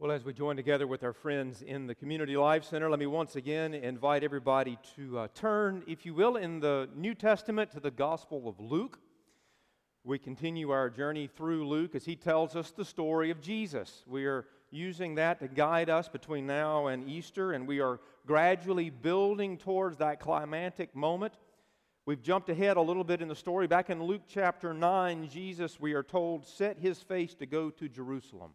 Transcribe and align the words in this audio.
Well, 0.00 0.12
as 0.12 0.24
we 0.24 0.32
join 0.32 0.56
together 0.56 0.86
with 0.86 1.04
our 1.04 1.12
friends 1.12 1.60
in 1.60 1.86
the 1.86 1.94
Community 1.94 2.34
Life 2.34 2.64
Center, 2.64 2.88
let 2.88 2.98
me 2.98 3.04
once 3.04 3.36
again 3.36 3.74
invite 3.74 4.24
everybody 4.24 4.78
to 4.96 5.18
uh, 5.18 5.28
turn, 5.34 5.82
if 5.86 6.06
you 6.06 6.14
will, 6.14 6.36
in 6.36 6.58
the 6.58 6.88
New 6.96 7.14
Testament 7.14 7.70
to 7.72 7.80
the 7.80 7.90
Gospel 7.90 8.48
of 8.48 8.58
Luke. 8.58 8.98
We 10.02 10.18
continue 10.18 10.70
our 10.70 10.88
journey 10.88 11.26
through 11.26 11.68
Luke 11.68 11.94
as 11.94 12.06
he 12.06 12.16
tells 12.16 12.56
us 12.56 12.70
the 12.70 12.82
story 12.82 13.30
of 13.30 13.42
Jesus. 13.42 14.02
We 14.06 14.24
are 14.24 14.46
using 14.70 15.16
that 15.16 15.38
to 15.40 15.48
guide 15.48 15.90
us 15.90 16.08
between 16.08 16.46
now 16.46 16.86
and 16.86 17.06
Easter, 17.06 17.52
and 17.52 17.68
we 17.68 17.80
are 17.80 18.00
gradually 18.26 18.88
building 18.88 19.58
towards 19.58 19.98
that 19.98 20.18
climactic 20.18 20.96
moment. 20.96 21.34
We've 22.06 22.22
jumped 22.22 22.48
ahead 22.48 22.78
a 22.78 22.80
little 22.80 23.04
bit 23.04 23.20
in 23.20 23.28
the 23.28 23.36
story. 23.36 23.66
Back 23.66 23.90
in 23.90 24.02
Luke 24.02 24.22
chapter 24.26 24.72
9, 24.72 25.28
Jesus, 25.28 25.78
we 25.78 25.92
are 25.92 26.02
told, 26.02 26.46
set 26.46 26.78
his 26.78 27.02
face 27.02 27.34
to 27.34 27.44
go 27.44 27.68
to 27.68 27.86
Jerusalem. 27.86 28.52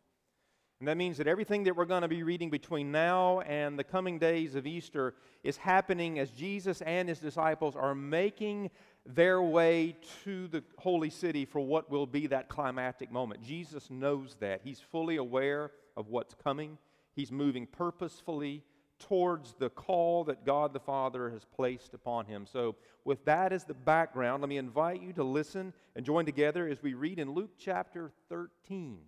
And 0.80 0.90
that 0.90 0.98
means 0.98 1.18
that 1.18 1.28
everything 1.28 1.64
that 1.64 1.76
we're 1.76 1.86
going 1.86 2.02
to 2.02 2.10
be 2.10 2.24
reading 2.24 2.50
between 2.50 2.92
now 2.92 3.40
and 3.42 3.80
the 3.80 3.84
coming 3.84 4.20
days 4.20 4.56
of 4.56 4.68
Easter 4.68 5.14
is 5.42 5.56
happening 5.56 6.20
as 6.20 6.32
Jesus 6.32 6.82
and 6.82 7.08
his 7.08 7.20
disciples 7.20 7.78
are 7.78 7.96
making 7.96 8.72
their 9.06 9.42
way 9.42 9.96
to 10.26 10.48
the 10.50 10.64
holy 10.78 11.10
city 11.10 11.46
for 11.46 11.62
what 11.62 11.90
will 11.90 12.06
be 12.06 12.28
that 12.28 12.50
climactic 12.50 13.10
moment. 13.10 13.42
Jesus 13.42 13.90
knows 13.90 14.36
that. 14.42 14.62
He's 14.64 14.82
fully 14.82 15.16
aware 15.16 15.72
of 15.96 16.10
what's 16.10 16.34
coming. 16.34 16.78
He's 17.16 17.32
moving 17.32 17.68
purposefully 17.68 18.62
towards 19.00 19.54
the 19.54 19.70
call 19.70 20.26
that 20.26 20.46
God 20.46 20.74
the 20.74 20.80
Father 20.80 21.30
has 21.30 21.46
placed 21.46 21.94
upon 21.94 22.26
him. 22.26 22.46
So, 22.46 22.76
with 23.06 23.24
that 23.26 23.54
as 23.54 23.64
the 23.64 23.74
background, 23.74 24.42
let 24.42 24.50
me 24.50 24.58
invite 24.58 25.02
you 25.02 25.14
to 25.14 25.24
listen 25.24 25.74
and 25.96 26.06
join 26.06 26.26
together 26.26 26.68
as 26.68 26.82
we 26.82 26.94
read 26.96 27.20
in 27.20 27.34
Luke 27.34 27.52
chapter 27.58 28.12
13. 28.30 29.00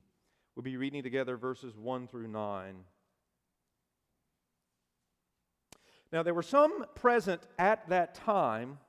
We'll 0.58 0.64
be 0.64 0.76
reading 0.76 1.04
together 1.04 1.38
verses 1.38 1.78
1 1.78 2.08
through 2.08 2.30
9. 2.30 2.78
Now, 6.12 6.24
there 6.24 6.34
were 6.34 6.42
some 6.42 6.84
present 6.96 7.44
at 7.60 7.88
that 7.90 8.16
time 8.16 8.80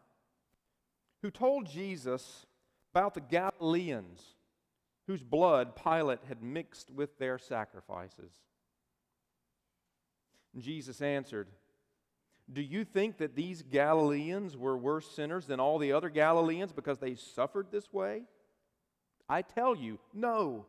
who 1.20 1.30
told 1.30 1.66
Jesus 1.66 2.46
about 2.94 3.12
the 3.12 3.20
Galileans 3.20 4.22
whose 5.08 5.22
blood 5.22 5.76
Pilate 5.76 6.20
had 6.26 6.42
mixed 6.42 6.90
with 6.90 7.18
their 7.18 7.36
sacrifices. 7.36 8.32
Jesus 10.56 11.02
answered, 11.02 11.48
Do 12.50 12.62
you 12.62 12.82
think 12.82 13.18
that 13.18 13.36
these 13.36 13.60
Galileans 13.60 14.56
were 14.56 14.78
worse 14.78 15.10
sinners 15.10 15.44
than 15.44 15.60
all 15.60 15.76
the 15.76 15.92
other 15.92 16.08
Galileans 16.08 16.72
because 16.72 16.96
they 16.96 17.14
suffered 17.14 17.66
this 17.70 17.92
way? 17.92 18.22
I 19.28 19.42
tell 19.42 19.76
you, 19.76 19.98
no. 20.14 20.64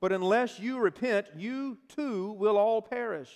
But 0.00 0.12
unless 0.12 0.58
you 0.58 0.78
repent, 0.78 1.28
you 1.36 1.78
too 1.88 2.32
will 2.32 2.58
all 2.58 2.82
perish. 2.82 3.32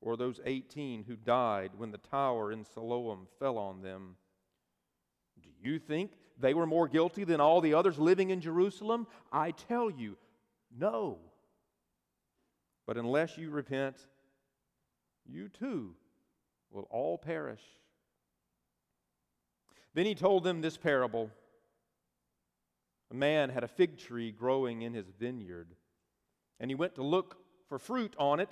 Or 0.00 0.16
those 0.16 0.40
18 0.44 1.04
who 1.04 1.16
died 1.16 1.72
when 1.76 1.90
the 1.90 1.98
tower 1.98 2.52
in 2.52 2.64
Siloam 2.64 3.26
fell 3.40 3.58
on 3.58 3.82
them. 3.82 4.16
Do 5.42 5.48
you 5.60 5.78
think 5.78 6.12
they 6.38 6.54
were 6.54 6.66
more 6.66 6.86
guilty 6.86 7.24
than 7.24 7.40
all 7.40 7.60
the 7.60 7.74
others 7.74 7.98
living 7.98 8.30
in 8.30 8.40
Jerusalem? 8.40 9.06
I 9.32 9.50
tell 9.50 9.90
you, 9.90 10.16
no. 10.76 11.18
But 12.86 12.96
unless 12.96 13.36
you 13.36 13.50
repent, 13.50 13.96
you 15.24 15.48
too 15.48 15.94
will 16.70 16.86
all 16.90 17.18
perish. 17.18 17.62
Then 19.94 20.06
he 20.06 20.14
told 20.14 20.44
them 20.44 20.60
this 20.60 20.76
parable. 20.76 21.30
A 23.10 23.14
man 23.14 23.50
had 23.50 23.64
a 23.64 23.68
fig 23.68 23.98
tree 23.98 24.32
growing 24.32 24.82
in 24.82 24.94
his 24.94 25.06
vineyard, 25.18 25.68
and 26.58 26.70
he 26.70 26.74
went 26.74 26.96
to 26.96 27.02
look 27.02 27.36
for 27.68 27.78
fruit 27.78 28.14
on 28.18 28.40
it, 28.40 28.50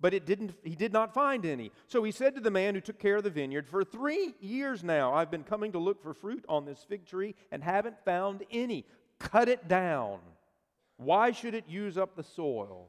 but 0.00 0.12
it 0.12 0.26
didn't, 0.26 0.54
he 0.64 0.74
did 0.74 0.92
not 0.92 1.14
find 1.14 1.46
any. 1.46 1.70
So 1.86 2.02
he 2.02 2.10
said 2.10 2.34
to 2.34 2.40
the 2.40 2.50
man 2.50 2.74
who 2.74 2.80
took 2.80 2.98
care 2.98 3.16
of 3.16 3.24
the 3.24 3.30
vineyard, 3.30 3.68
For 3.68 3.84
three 3.84 4.34
years 4.40 4.82
now 4.82 5.14
I've 5.14 5.30
been 5.30 5.44
coming 5.44 5.72
to 5.72 5.78
look 5.78 6.02
for 6.02 6.12
fruit 6.12 6.44
on 6.48 6.64
this 6.64 6.84
fig 6.88 7.06
tree 7.06 7.36
and 7.52 7.62
haven't 7.62 8.04
found 8.04 8.42
any. 8.50 8.84
Cut 9.20 9.48
it 9.48 9.68
down. 9.68 10.18
Why 10.96 11.30
should 11.30 11.54
it 11.54 11.68
use 11.68 11.96
up 11.96 12.16
the 12.16 12.24
soil? 12.24 12.88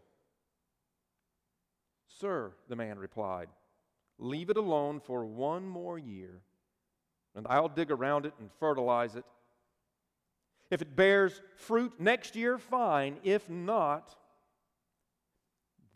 Sir, 2.08 2.54
the 2.68 2.76
man 2.76 2.98
replied, 2.98 3.50
Leave 4.18 4.50
it 4.50 4.58
alone 4.58 5.00
for 5.00 5.26
one 5.26 5.68
more 5.68 6.00
year, 6.00 6.42
and 7.36 7.46
I'll 7.48 7.70
dig 7.70 7.92
around 7.92 8.26
it 8.26 8.34
and 8.40 8.50
fertilize 8.60 9.16
it 9.16 9.26
if 10.74 10.82
it 10.82 10.96
bears 10.96 11.40
fruit 11.56 11.94
next 12.00 12.36
year, 12.36 12.58
fine. 12.58 13.18
If 13.24 13.48
not, 13.48 14.16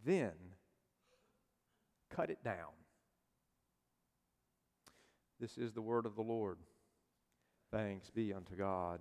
then 0.05 0.33
cut 2.11 2.29
it 2.29 2.43
down. 2.43 2.75
This 5.39 5.57
is 5.57 5.73
the 5.73 5.81
word 5.81 6.05
of 6.05 6.15
the 6.15 6.21
Lord. 6.21 6.59
Thanks 7.71 8.11
be 8.11 8.31
unto 8.33 8.55
God. 8.55 8.99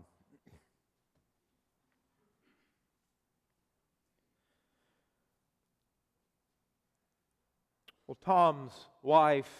Well, 8.06 8.16
Tom's 8.24 8.72
wife 9.02 9.50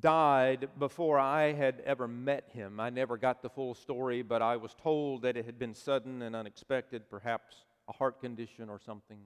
died 0.00 0.68
before 0.78 1.18
I 1.18 1.52
had 1.52 1.82
ever 1.84 2.08
met 2.08 2.48
him. 2.52 2.80
I 2.80 2.90
never 2.90 3.16
got 3.16 3.42
the 3.42 3.48
full 3.48 3.74
story, 3.74 4.22
but 4.22 4.42
I 4.42 4.56
was 4.56 4.74
told 4.74 5.22
that 5.22 5.36
it 5.36 5.44
had 5.44 5.58
been 5.58 5.74
sudden 5.74 6.22
and 6.22 6.36
unexpected, 6.36 7.08
perhaps 7.10 7.64
a 7.88 7.92
heart 7.92 8.20
condition 8.20 8.68
or 8.68 8.78
something. 8.78 9.18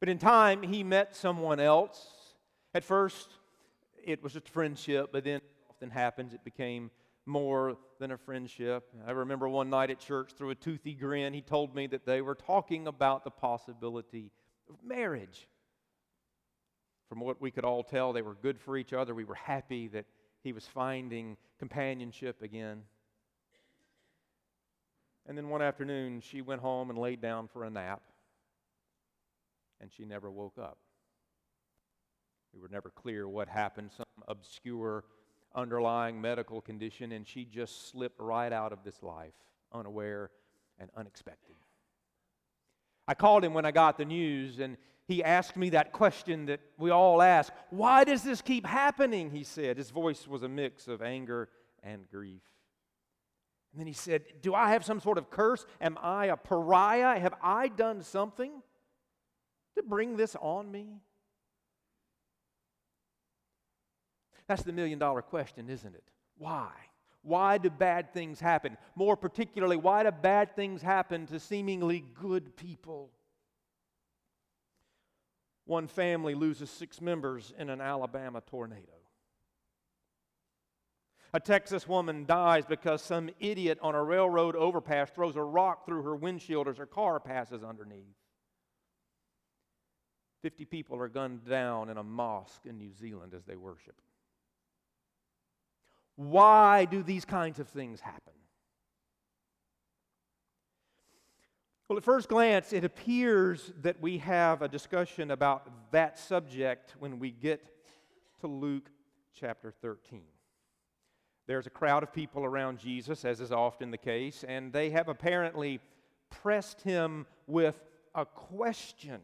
But 0.00 0.08
in 0.08 0.18
time, 0.18 0.62
he 0.62 0.82
met 0.82 1.14
someone 1.14 1.60
else. 1.60 2.34
At 2.74 2.84
first, 2.84 3.28
it 4.04 4.22
was 4.22 4.32
just 4.32 4.48
a 4.48 4.52
friendship, 4.52 5.10
but 5.12 5.24
then 5.24 5.40
often 5.70 5.90
happens, 5.90 6.34
it 6.34 6.44
became 6.44 6.90
more 7.24 7.76
than 8.00 8.10
a 8.10 8.18
friendship. 8.18 8.88
I 9.06 9.12
remember 9.12 9.48
one 9.48 9.70
night 9.70 9.90
at 9.90 10.00
church, 10.00 10.32
through 10.32 10.50
a 10.50 10.54
toothy 10.54 10.94
grin, 10.94 11.32
he 11.32 11.40
told 11.40 11.74
me 11.74 11.86
that 11.88 12.04
they 12.04 12.20
were 12.20 12.34
talking 12.34 12.88
about 12.88 13.24
the 13.24 13.30
possibility 13.30 14.32
of 14.68 14.76
marriage. 14.84 15.48
From 17.12 17.20
what 17.20 17.42
we 17.42 17.50
could 17.50 17.66
all 17.66 17.82
tell, 17.82 18.14
they 18.14 18.22
were 18.22 18.32
good 18.32 18.58
for 18.58 18.74
each 18.74 18.94
other. 18.94 19.14
We 19.14 19.24
were 19.24 19.34
happy 19.34 19.86
that 19.88 20.06
he 20.42 20.54
was 20.54 20.66
finding 20.66 21.36
companionship 21.58 22.40
again. 22.40 22.84
And 25.26 25.36
then 25.36 25.50
one 25.50 25.60
afternoon, 25.60 26.22
she 26.22 26.40
went 26.40 26.62
home 26.62 26.88
and 26.88 26.98
laid 26.98 27.20
down 27.20 27.48
for 27.48 27.64
a 27.64 27.70
nap, 27.70 28.00
and 29.78 29.92
she 29.92 30.06
never 30.06 30.30
woke 30.30 30.56
up. 30.56 30.78
We 32.54 32.60
were 32.60 32.70
never 32.70 32.88
clear 32.88 33.28
what 33.28 33.46
happened, 33.46 33.90
some 33.94 34.06
obscure 34.26 35.04
underlying 35.54 36.18
medical 36.18 36.62
condition, 36.62 37.12
and 37.12 37.28
she 37.28 37.44
just 37.44 37.90
slipped 37.90 38.20
right 38.22 38.54
out 38.54 38.72
of 38.72 38.84
this 38.84 39.02
life, 39.02 39.34
unaware 39.70 40.30
and 40.78 40.88
unexpected. 40.96 41.56
I 43.06 43.12
called 43.12 43.44
him 43.44 43.52
when 43.52 43.66
I 43.66 43.70
got 43.70 43.98
the 43.98 44.06
news, 44.06 44.60
and 44.60 44.78
he 45.08 45.22
asked 45.22 45.56
me 45.56 45.70
that 45.70 45.92
question 45.92 46.46
that 46.46 46.60
we 46.78 46.90
all 46.90 47.20
ask 47.20 47.52
Why 47.70 48.04
does 48.04 48.22
this 48.22 48.40
keep 48.40 48.66
happening? 48.66 49.30
He 49.30 49.44
said. 49.44 49.76
His 49.76 49.90
voice 49.90 50.26
was 50.26 50.42
a 50.42 50.48
mix 50.48 50.88
of 50.88 51.02
anger 51.02 51.48
and 51.82 52.08
grief. 52.10 52.42
And 53.72 53.80
then 53.80 53.86
he 53.86 53.92
said, 53.92 54.24
Do 54.40 54.54
I 54.54 54.70
have 54.70 54.84
some 54.84 55.00
sort 55.00 55.18
of 55.18 55.30
curse? 55.30 55.66
Am 55.80 55.98
I 56.00 56.26
a 56.26 56.36
pariah? 56.36 57.18
Have 57.18 57.34
I 57.42 57.68
done 57.68 58.02
something 58.02 58.52
to 59.76 59.82
bring 59.82 60.16
this 60.16 60.36
on 60.40 60.70
me? 60.70 61.00
That's 64.46 64.62
the 64.62 64.72
million 64.72 64.98
dollar 64.98 65.22
question, 65.22 65.68
isn't 65.68 65.94
it? 65.94 66.04
Why? 66.36 66.70
Why 67.22 67.58
do 67.58 67.70
bad 67.70 68.12
things 68.12 68.40
happen? 68.40 68.76
More 68.96 69.16
particularly, 69.16 69.76
why 69.76 70.02
do 70.02 70.10
bad 70.10 70.54
things 70.56 70.82
happen 70.82 71.26
to 71.28 71.38
seemingly 71.38 72.04
good 72.20 72.56
people? 72.56 73.10
One 75.64 75.86
family 75.86 76.34
loses 76.34 76.70
six 76.70 77.00
members 77.00 77.52
in 77.56 77.70
an 77.70 77.80
Alabama 77.80 78.40
tornado. 78.40 78.92
A 81.34 81.40
Texas 81.40 81.88
woman 81.88 82.26
dies 82.26 82.66
because 82.66 83.00
some 83.00 83.30
idiot 83.40 83.78
on 83.80 83.94
a 83.94 84.02
railroad 84.02 84.54
overpass 84.54 85.10
throws 85.10 85.36
a 85.36 85.42
rock 85.42 85.86
through 85.86 86.02
her 86.02 86.14
windshield 86.14 86.68
as 86.68 86.76
her 86.76 86.86
car 86.86 87.20
passes 87.20 87.64
underneath. 87.64 88.16
50 90.42 90.64
people 90.66 90.98
are 90.98 91.08
gunned 91.08 91.48
down 91.48 91.88
in 91.88 91.96
a 91.96 92.02
mosque 92.02 92.66
in 92.66 92.76
New 92.76 92.92
Zealand 92.92 93.32
as 93.32 93.44
they 93.44 93.56
worship. 93.56 93.94
Why 96.16 96.84
do 96.84 97.02
these 97.02 97.24
kinds 97.24 97.58
of 97.58 97.68
things 97.68 98.00
happen? 98.00 98.34
Well, 101.92 101.98
at 101.98 102.04
first 102.04 102.30
glance, 102.30 102.72
it 102.72 102.84
appears 102.84 103.70
that 103.82 104.00
we 104.00 104.16
have 104.16 104.62
a 104.62 104.66
discussion 104.68 105.30
about 105.30 105.68
that 105.90 106.18
subject 106.18 106.94
when 106.98 107.18
we 107.18 107.30
get 107.30 107.68
to 108.40 108.46
Luke 108.46 108.88
chapter 109.38 109.70
13. 109.70 110.22
There's 111.46 111.66
a 111.66 111.70
crowd 111.70 112.02
of 112.02 112.10
people 112.10 112.46
around 112.46 112.78
Jesus, 112.78 113.26
as 113.26 113.42
is 113.42 113.52
often 113.52 113.90
the 113.90 113.98
case, 113.98 114.42
and 114.42 114.72
they 114.72 114.88
have 114.88 115.10
apparently 115.10 115.80
pressed 116.30 116.80
him 116.80 117.26
with 117.46 117.78
a 118.14 118.24
question. 118.24 119.20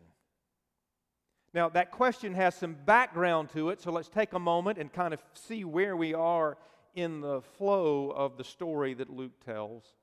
Now, 1.55 1.71
that 1.71 1.91
question 1.91 2.35
has 2.35 2.55
some 2.55 2.77
background 2.85 3.49
to 3.55 3.71
it, 3.71 3.81
so 3.81 3.91
let's 3.91 4.11
take 4.11 4.35
a 4.35 4.39
moment 4.39 4.77
and 4.77 4.93
kind 4.93 5.15
of 5.15 5.23
see 5.33 5.65
where 5.65 5.97
we 5.97 6.13
are 6.13 6.59
in 6.95 7.23
the 7.23 7.41
flow 7.41 8.11
of 8.11 8.37
the 8.37 8.45
story 8.45 8.93
that 8.93 9.09
Luke 9.09 9.43
tells. 9.43 9.95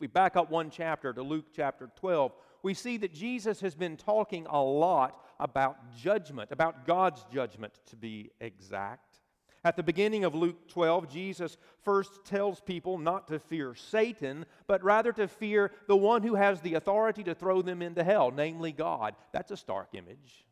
We 0.00 0.06
back 0.06 0.34
up 0.34 0.50
one 0.50 0.70
chapter 0.70 1.12
to 1.12 1.22
Luke 1.22 1.46
chapter 1.54 1.90
12, 1.96 2.32
we 2.62 2.72
see 2.72 2.96
that 2.96 3.12
Jesus 3.12 3.60
has 3.60 3.74
been 3.74 3.98
talking 3.98 4.46
a 4.48 4.62
lot 4.62 5.22
about 5.38 5.94
judgment, 5.94 6.50
about 6.52 6.86
God's 6.86 7.24
judgment 7.32 7.78
to 7.86 7.96
be 7.96 8.30
exact. 8.40 9.20
At 9.62 9.76
the 9.76 9.82
beginning 9.82 10.24
of 10.24 10.34
Luke 10.34 10.68
12, 10.68 11.12
Jesus 11.12 11.58
first 11.82 12.24
tells 12.24 12.62
people 12.62 12.96
not 12.96 13.28
to 13.28 13.38
fear 13.38 13.74
Satan, 13.74 14.46
but 14.66 14.82
rather 14.82 15.12
to 15.12 15.28
fear 15.28 15.70
the 15.86 15.96
one 15.96 16.22
who 16.22 16.34
has 16.34 16.62
the 16.62 16.74
authority 16.74 17.22
to 17.24 17.34
throw 17.34 17.60
them 17.60 17.82
into 17.82 18.02
hell, 18.02 18.30
namely 18.30 18.72
God. 18.72 19.14
That's 19.32 19.50
a 19.50 19.56
stark 19.56 19.88
image. 19.92 20.46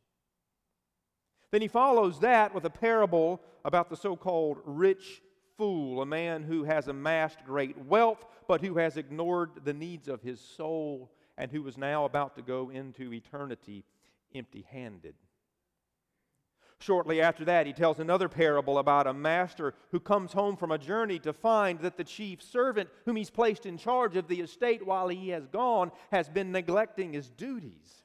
Then 1.52 1.62
he 1.62 1.68
follows 1.68 2.20
that 2.20 2.54
with 2.54 2.66
a 2.66 2.70
parable 2.70 3.40
about 3.64 3.88
the 3.88 3.96
so 3.96 4.14
called 4.14 4.58
rich 4.66 5.22
fool, 5.58 6.00
a 6.00 6.06
man 6.06 6.42
who 6.42 6.64
has 6.64 6.88
amassed 6.88 7.44
great 7.44 7.76
wealth, 7.76 8.24
but 8.46 8.62
who 8.62 8.78
has 8.78 8.96
ignored 8.96 9.50
the 9.64 9.74
needs 9.74 10.08
of 10.08 10.22
his 10.22 10.40
soul 10.40 11.10
and 11.36 11.50
who 11.50 11.66
is 11.66 11.76
now 11.76 12.06
about 12.06 12.36
to 12.36 12.42
go 12.42 12.70
into 12.70 13.12
eternity 13.12 13.84
empty 14.34 14.64
handed. 14.70 15.14
Shortly 16.80 17.20
after 17.20 17.44
that, 17.46 17.66
he 17.66 17.72
tells 17.72 17.98
another 17.98 18.28
parable 18.28 18.78
about 18.78 19.08
a 19.08 19.12
master 19.12 19.74
who 19.90 19.98
comes 19.98 20.32
home 20.32 20.56
from 20.56 20.70
a 20.70 20.78
journey 20.78 21.18
to 21.20 21.32
find 21.32 21.80
that 21.80 21.96
the 21.96 22.04
chief 22.04 22.40
servant, 22.40 22.88
whom 23.04 23.16
he's 23.16 23.30
placed 23.30 23.66
in 23.66 23.76
charge 23.76 24.16
of 24.16 24.28
the 24.28 24.40
estate 24.40 24.86
while 24.86 25.08
he 25.08 25.30
has 25.30 25.48
gone, 25.48 25.90
has 26.12 26.28
been 26.28 26.52
neglecting 26.52 27.12
his 27.12 27.30
duties. 27.30 28.04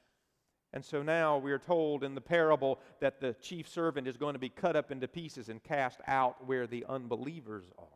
And 0.74 0.84
so 0.84 1.04
now 1.04 1.38
we 1.38 1.52
are 1.52 1.58
told 1.58 2.02
in 2.02 2.16
the 2.16 2.20
parable 2.20 2.80
that 3.00 3.20
the 3.20 3.34
chief 3.34 3.68
servant 3.68 4.08
is 4.08 4.16
going 4.16 4.32
to 4.32 4.40
be 4.40 4.48
cut 4.48 4.74
up 4.74 4.90
into 4.90 5.06
pieces 5.06 5.48
and 5.48 5.62
cast 5.62 6.00
out 6.08 6.48
where 6.48 6.66
the 6.66 6.84
unbelievers 6.88 7.64
are. 7.78 7.86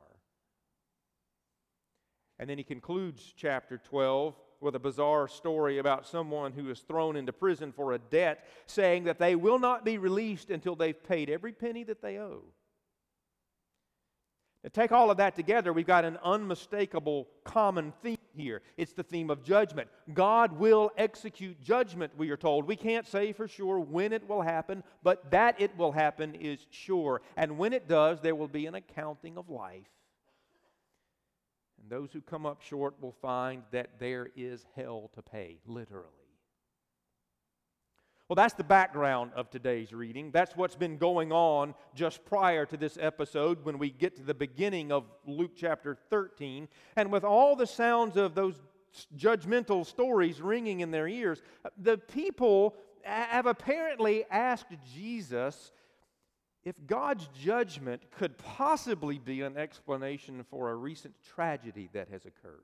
And 2.39 2.49
then 2.49 2.57
he 2.57 2.63
concludes 2.63 3.35
chapter 3.37 3.79
12 3.79 4.37
with 4.61 4.77
a 4.77 4.79
bizarre 4.79 5.27
story 5.27 5.79
about 5.79 6.07
someone 6.07 6.53
who 6.53 6.71
is 6.71 6.79
thrown 6.79 7.17
into 7.17 7.33
prison 7.33 7.73
for 7.73 7.95
a 7.95 7.99
debt, 7.99 8.47
saying 8.67 9.05
that 9.05 9.19
they 9.19 9.35
will 9.35 9.59
not 9.59 9.85
be 9.85 9.99
released 9.99 10.51
until 10.51 10.77
they've 10.77 11.03
paid 11.03 11.29
every 11.29 11.53
penny 11.53 11.83
that 11.83 12.01
they 12.01 12.17
owe. 12.17 12.45
Now, 14.63 14.71
take 14.73 14.93
all 14.93 15.11
of 15.11 15.17
that 15.17 15.35
together, 15.35 15.73
we've 15.73 15.85
got 15.85 16.05
an 16.05 16.17
unmistakable 16.23 17.27
common 17.43 17.93
theme 18.05 18.18
here. 18.39 18.63
It's 18.77 18.93
the 18.93 19.03
theme 19.03 19.31
of 19.31 19.43
judgment. 19.43 19.89
God 20.15 20.53
will 20.53 20.91
execute 20.97 21.61
judgment, 21.61 22.13
we 22.17 22.31
are 22.31 22.37
told. 22.37 22.67
We 22.67 22.77
can't 22.77 23.07
say 23.07 23.33
for 23.33 23.47
sure 23.47 23.79
when 23.79 24.13
it 24.13 24.29
will 24.29 24.43
happen, 24.43 24.83
but 25.03 25.31
that 25.31 25.61
it 25.61 25.77
will 25.77 25.93
happen 25.93 26.35
is 26.35 26.67
sure. 26.71 27.21
And 27.37 27.59
when 27.59 27.73
it 27.73 27.89
does, 27.89 28.21
there 28.21 28.35
will 28.35 28.49
be 28.49 28.67
an 28.67 28.75
accounting 28.75 29.37
of 29.37 29.51
life. 29.51 29.87
And 31.81 31.91
those 31.91 32.13
who 32.13 32.21
come 32.21 32.47
up 32.47 32.63
short 32.63 32.95
will 33.01 33.17
find 33.21 33.63
that 33.73 33.99
there 33.99 34.29
is 34.37 34.65
hell 34.75 35.11
to 35.15 35.23
pay, 35.23 35.59
literally. 35.67 36.18
Well, 38.29 38.37
that's 38.37 38.53
the 38.53 38.65
background 38.65 39.31
of 39.35 39.49
today's 39.49 39.95
reading. 39.95 40.31
That's 40.33 40.55
what's 40.55 40.75
been 40.75 40.99
going 40.99 41.33
on 41.33 41.75
just 41.95 42.27
prior 42.27 42.67
to 42.67 42.77
this 42.77 42.99
episode 43.01 43.65
when 43.65 43.79
we 43.79 43.89
get 43.89 44.17
to 44.17 44.23
the 44.23 44.35
beginning 44.35 44.93
of 44.93 45.05
Luke 45.27 45.53
chapter 45.57 45.97
13. 46.11 46.69
And 46.97 47.11
with 47.11 47.25
all 47.25 47.57
the 47.57 47.67
sounds 47.67 48.19
of 48.19 48.35
those 48.35 48.61
judgmental 49.17 49.87
stories 49.87 50.43
ringing 50.43 50.81
in 50.81 50.91
their 50.91 51.09
ears, 51.09 51.41
the 51.79 51.97
people 51.97 52.75
have 53.03 53.47
apparently 53.47 54.27
asked 54.31 54.75
Jesus 54.95 55.73
if 56.65 56.75
God's 56.87 57.31
judgment 57.41 58.03
could 58.11 58.37
possibly 58.37 59.19
be 59.19 59.41
an 59.41 59.57
explanation 59.57 60.45
for 60.51 60.69
a 60.69 60.77
recent 60.77 61.15
tragedy 61.35 61.89
that 61.95 62.11
has 62.11 62.27
occurred. 62.27 62.61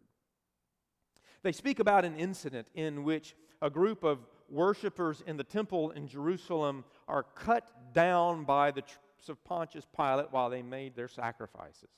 They 1.43 1.53
speak 1.53 1.79
about 1.79 2.05
an 2.05 2.17
incident 2.17 2.69
in 2.75 3.03
which 3.03 3.35
a 3.63 3.71
group 3.71 4.05
of 4.05 4.19
worshipers 4.55 5.23
in 5.27 5.37
the 5.37 5.45
temple 5.45 5.91
in 5.91 6.07
Jerusalem 6.09 6.85
are 7.09 7.25
cut 7.35 7.93
down 7.93 8.45
by 8.45 8.71
the 8.71 8.83
troops 8.83 9.29
of 9.29 9.43
Pontius 9.45 9.87
Pilate 9.97 10.31
while 10.31 10.49
they 10.49 10.63
made 10.63 10.95
their 10.95 11.09
sacrifices. 11.09 11.91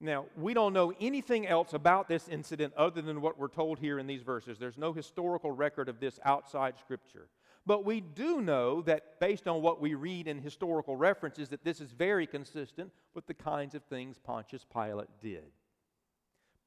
Now, 0.00 0.26
we 0.36 0.54
don't 0.54 0.72
know 0.72 0.92
anything 1.00 1.46
else 1.46 1.72
about 1.72 2.06
this 2.08 2.28
incident 2.28 2.72
other 2.76 3.02
than 3.02 3.20
what 3.20 3.38
we're 3.38 3.48
told 3.48 3.80
here 3.80 3.98
in 3.98 4.06
these 4.06 4.22
verses. 4.22 4.58
There's 4.58 4.78
no 4.78 4.92
historical 4.92 5.50
record 5.50 5.88
of 5.88 5.98
this 5.98 6.20
outside 6.24 6.78
Scripture. 6.78 7.28
But 7.66 7.84
we 7.84 8.00
do 8.00 8.40
know 8.40 8.80
that, 8.82 9.18
based 9.18 9.48
on 9.48 9.60
what 9.60 9.80
we 9.80 9.94
read 9.94 10.28
in 10.28 10.40
historical 10.40 10.96
references, 10.96 11.48
that 11.48 11.64
this 11.64 11.80
is 11.80 11.90
very 11.90 12.26
consistent 12.26 12.92
with 13.14 13.26
the 13.26 13.34
kinds 13.34 13.74
of 13.74 13.82
things 13.84 14.18
Pontius 14.22 14.64
Pilate 14.72 15.08
did. 15.20 15.50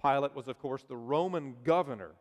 Pilate 0.02 0.36
was, 0.36 0.48
of 0.48 0.60
course, 0.60 0.84
the 0.84 0.98
Roman 0.98 1.56
governor 1.64 2.12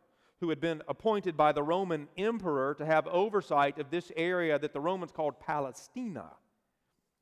who 0.41 0.49
had 0.49 0.59
been 0.59 0.81
appointed 0.87 1.37
by 1.37 1.51
the 1.51 1.61
Roman 1.61 2.09
emperor 2.17 2.73
to 2.73 2.85
have 2.85 3.07
oversight 3.07 3.77
of 3.77 3.91
this 3.91 4.11
area 4.17 4.57
that 4.57 4.73
the 4.73 4.79
Romans 4.79 5.11
called 5.11 5.39
Palestina. 5.39 6.31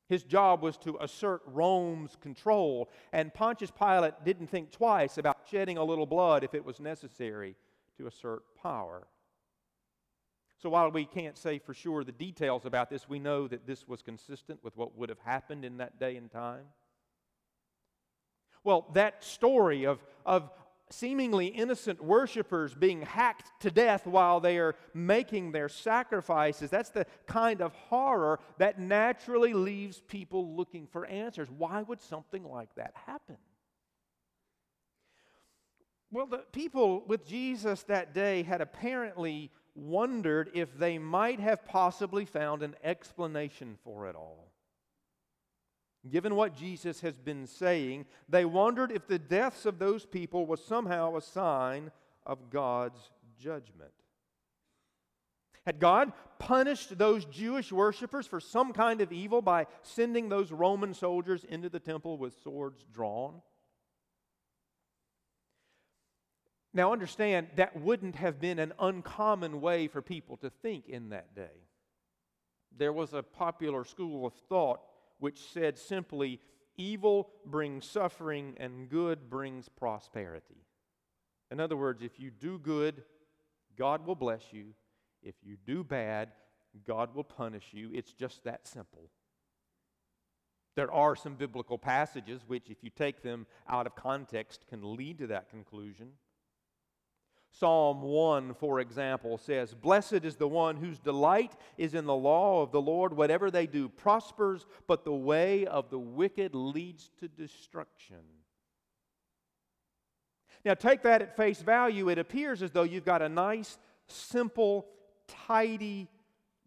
His 0.08 0.24
job 0.24 0.62
was 0.62 0.78
to 0.78 0.96
assert 1.00 1.42
Rome's 1.46 2.16
control, 2.16 2.90
and 3.12 3.32
Pontius 3.32 3.70
Pilate 3.70 4.24
didn't 4.24 4.48
think 4.48 4.72
twice 4.72 5.18
about 5.18 5.36
shedding 5.50 5.76
a 5.76 5.84
little 5.84 6.06
blood 6.06 6.42
if 6.42 6.54
it 6.54 6.64
was 6.64 6.80
necessary 6.80 7.56
to 7.98 8.06
assert 8.06 8.42
power. 8.60 9.06
So 10.56 10.70
while 10.70 10.90
we 10.90 11.04
can't 11.04 11.36
say 11.36 11.58
for 11.58 11.74
sure 11.74 12.04
the 12.04 12.12
details 12.12 12.64
about 12.64 12.88
this, 12.88 13.08
we 13.08 13.18
know 13.18 13.46
that 13.48 13.66
this 13.66 13.86
was 13.86 14.00
consistent 14.00 14.64
with 14.64 14.76
what 14.78 14.96
would 14.96 15.10
have 15.10 15.20
happened 15.20 15.64
in 15.66 15.76
that 15.76 16.00
day 16.00 16.16
and 16.16 16.30
time. 16.30 16.64
Well, 18.64 18.86
that 18.94 19.24
story 19.24 19.84
of, 19.84 20.02
of 20.26 20.50
seemingly 20.90 21.46
innocent 21.46 22.02
worshipers 22.02 22.74
being 22.74 23.02
hacked 23.02 23.50
to 23.60 23.70
death 23.70 24.06
while 24.06 24.40
they 24.40 24.58
are 24.58 24.74
making 24.92 25.52
their 25.52 25.68
sacrifices. 25.68 26.70
That's 26.70 26.90
the 26.90 27.06
kind 27.26 27.62
of 27.62 27.72
horror 27.74 28.40
that 28.58 28.78
naturally 28.78 29.52
leaves 29.52 30.00
people 30.00 30.56
looking 30.56 30.86
for 30.86 31.06
answers. 31.06 31.48
Why 31.50 31.82
would 31.82 32.00
something 32.00 32.44
like 32.44 32.74
that 32.74 32.92
happen? 33.06 33.36
Well, 36.12 36.26
the 36.26 36.38
people 36.38 37.04
with 37.06 37.24
Jesus 37.24 37.84
that 37.84 38.12
day 38.12 38.42
had 38.42 38.60
apparently 38.60 39.52
wondered 39.76 40.50
if 40.54 40.76
they 40.76 40.98
might 40.98 41.38
have 41.38 41.64
possibly 41.64 42.24
found 42.24 42.62
an 42.62 42.74
explanation 42.82 43.78
for 43.84 44.08
it 44.08 44.16
all. 44.16 44.49
Given 46.08 46.34
what 46.34 46.56
Jesus 46.56 47.00
has 47.02 47.18
been 47.18 47.46
saying, 47.46 48.06
they 48.28 48.46
wondered 48.46 48.90
if 48.90 49.06
the 49.06 49.18
deaths 49.18 49.66
of 49.66 49.78
those 49.78 50.06
people 50.06 50.46
was 50.46 50.64
somehow 50.64 51.16
a 51.16 51.20
sign 51.20 51.90
of 52.24 52.48
God's 52.48 53.10
judgment. 53.38 53.92
Had 55.66 55.78
God 55.78 56.12
punished 56.38 56.96
those 56.96 57.26
Jewish 57.26 57.70
worshippers 57.70 58.26
for 58.26 58.40
some 58.40 58.72
kind 58.72 59.02
of 59.02 59.12
evil 59.12 59.42
by 59.42 59.66
sending 59.82 60.30
those 60.30 60.52
Roman 60.52 60.94
soldiers 60.94 61.44
into 61.44 61.68
the 61.68 61.78
temple 61.78 62.16
with 62.16 62.40
swords 62.42 62.82
drawn? 62.94 63.42
Now, 66.72 66.92
understand, 66.92 67.48
that 67.56 67.78
wouldn't 67.78 68.16
have 68.16 68.40
been 68.40 68.58
an 68.58 68.72
uncommon 68.78 69.60
way 69.60 69.86
for 69.86 70.00
people 70.00 70.36
to 70.38 70.48
think 70.48 70.88
in 70.88 71.10
that 71.10 71.34
day. 71.34 71.66
There 72.76 72.92
was 72.92 73.12
a 73.12 73.22
popular 73.22 73.84
school 73.84 74.24
of 74.24 74.32
thought 74.48 74.80
which 75.20 75.40
said 75.52 75.78
simply, 75.78 76.40
Evil 76.76 77.28
brings 77.44 77.84
suffering 77.84 78.54
and 78.56 78.88
good 78.88 79.28
brings 79.28 79.68
prosperity. 79.68 80.64
In 81.50 81.60
other 81.60 81.76
words, 81.76 82.02
if 82.02 82.18
you 82.18 82.30
do 82.30 82.58
good, 82.58 83.02
God 83.76 84.06
will 84.06 84.14
bless 84.14 84.52
you. 84.52 84.68
If 85.22 85.34
you 85.42 85.58
do 85.66 85.84
bad, 85.84 86.30
God 86.86 87.14
will 87.14 87.24
punish 87.24 87.66
you. 87.72 87.90
It's 87.92 88.14
just 88.14 88.44
that 88.44 88.66
simple. 88.66 89.10
There 90.74 90.90
are 90.90 91.14
some 91.14 91.34
biblical 91.34 91.76
passages 91.76 92.42
which, 92.46 92.70
if 92.70 92.82
you 92.82 92.88
take 92.88 93.22
them 93.22 93.46
out 93.68 93.86
of 93.86 93.94
context, 93.94 94.66
can 94.66 94.96
lead 94.96 95.18
to 95.18 95.26
that 95.26 95.50
conclusion. 95.50 96.12
Psalm 97.52 98.00
1, 98.02 98.54
for 98.54 98.80
example, 98.80 99.36
says, 99.36 99.74
Blessed 99.74 100.24
is 100.24 100.36
the 100.36 100.48
one 100.48 100.76
whose 100.76 100.98
delight 100.98 101.52
is 101.76 101.94
in 101.94 102.06
the 102.06 102.14
law 102.14 102.62
of 102.62 102.70
the 102.70 102.80
Lord. 102.80 103.12
Whatever 103.12 103.50
they 103.50 103.66
do 103.66 103.88
prospers, 103.88 104.66
but 104.86 105.04
the 105.04 105.12
way 105.12 105.66
of 105.66 105.90
the 105.90 105.98
wicked 105.98 106.54
leads 106.54 107.10
to 107.18 107.28
destruction. 107.28 108.22
Now, 110.64 110.74
take 110.74 111.02
that 111.02 111.22
at 111.22 111.36
face 111.36 111.60
value. 111.60 112.08
It 112.08 112.18
appears 112.18 112.62
as 112.62 112.70
though 112.70 112.82
you've 112.82 113.04
got 113.04 113.22
a 113.22 113.28
nice, 113.28 113.78
simple, 114.06 114.86
tidy 115.26 116.08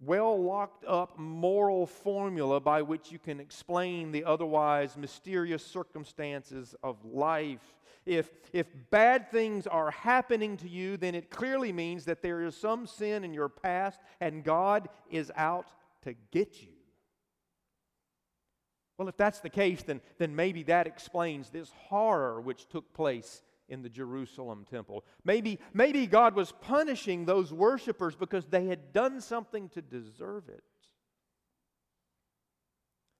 well 0.05 0.41
locked 0.41 0.83
up 0.85 1.17
moral 1.17 1.85
formula 1.85 2.59
by 2.59 2.81
which 2.81 3.11
you 3.11 3.19
can 3.19 3.39
explain 3.39 4.11
the 4.11 4.25
otherwise 4.25 4.97
mysterious 4.97 5.65
circumstances 5.65 6.75
of 6.83 6.97
life. 7.05 7.77
If, 8.05 8.29
if 8.51 8.67
bad 8.89 9.31
things 9.31 9.65
are 9.65 9.91
happening 9.91 10.57
to 10.57 10.69
you, 10.69 10.97
then 10.97 11.15
it 11.15 11.29
clearly 11.29 11.71
means 11.71 12.05
that 12.05 12.21
there 12.21 12.43
is 12.43 12.55
some 12.55 12.85
sin 12.85 13.23
in 13.23 13.33
your 13.33 13.49
past 13.49 13.99
and 14.19 14.43
God 14.43 14.89
is 15.09 15.31
out 15.35 15.71
to 16.03 16.13
get 16.31 16.61
you. 16.61 16.73
Well, 18.97 19.07
if 19.07 19.17
that's 19.17 19.39
the 19.39 19.49
case, 19.49 19.83
then, 19.83 20.01
then 20.17 20.35
maybe 20.35 20.63
that 20.63 20.85
explains 20.85 21.49
this 21.49 21.71
horror 21.87 22.41
which 22.41 22.67
took 22.67 22.93
place 22.93 23.41
in 23.69 23.81
the 23.81 23.89
Jerusalem 23.89 24.65
temple. 24.69 25.03
Maybe, 25.23 25.59
maybe 25.73 26.05
God 26.05 26.35
was 26.35 26.51
punishing 26.51 27.25
those 27.25 27.51
worshipers 27.51 28.15
because 28.15 28.45
they 28.45 28.65
had 28.67 28.93
done 28.93 29.21
something 29.21 29.69
to 29.69 29.81
deserve 29.81 30.49
it. 30.49 30.63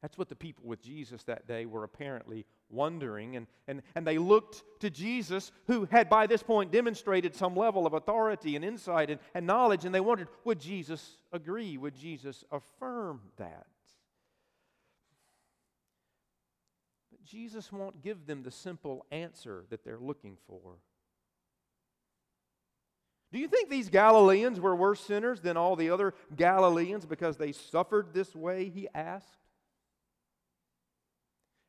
That's 0.02 0.18
what 0.18 0.28
the 0.28 0.36
people 0.36 0.66
with 0.68 0.82
Jesus 0.82 1.24
that 1.24 1.48
day 1.48 1.66
were 1.66 1.86
apparently 1.86 2.46
wondering. 2.74 3.36
And, 3.36 3.48
and, 3.68 3.82
and 3.96 4.06
they 4.06 4.18
looked 4.18 4.64
to 4.82 4.90
Jesus, 4.90 5.52
who 5.68 5.88
had 5.92 6.10
by 6.10 6.28
this 6.28 6.44
point 6.44 6.72
demonstrated 6.72 7.36
some 7.36 7.56
level 7.56 7.86
of 7.86 7.94
authority 7.94 8.56
and 8.56 8.66
insight 8.66 9.10
and, 9.10 9.20
and 9.34 9.48
knowledge, 9.48 9.86
and 9.86 9.94
they 9.94 10.00
wondered 10.00 10.28
would 10.44 10.60
Jesus 10.60 11.18
agree? 11.32 11.78
Would 11.78 11.96
Jesus 11.96 12.44
affirm 12.52 13.22
that? 13.38 13.68
But 17.12 17.24
Jesus 17.24 17.72
won't 17.72 18.02
give 18.02 18.26
them 18.26 18.44
the 18.44 18.52
simple 18.52 19.06
answer 19.12 19.66
that 19.70 19.86
they're 19.86 20.00
looking 20.00 20.38
for. 20.48 20.78
Do 23.32 23.40
you 23.40 23.48
think 23.48 23.70
these 23.70 23.90
Galileans 23.90 24.60
were 24.60 24.76
worse 24.76 25.00
sinners 25.00 25.42
than 25.42 25.58
all 25.58 25.76
the 25.76 25.90
other 25.90 26.14
Galileans 26.36 27.08
because 27.08 27.36
they 27.36 27.52
suffered 27.52 28.14
this 28.14 28.36
way? 28.36 28.70
He 28.70 28.88
asked. 28.94 29.43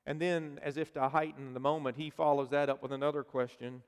And 0.07 0.21
then, 0.21 0.61
as 0.63 0.77
if 0.77 0.93
to 0.93 1.09
heighten 1.09 1.55
the 1.55 1.61
moment, 1.61 1.97
he 1.97 2.11
follows 2.11 2.51
that 2.51 2.69
up 2.69 2.83
with 2.83 2.93
another 2.93 3.23
question 3.23 3.83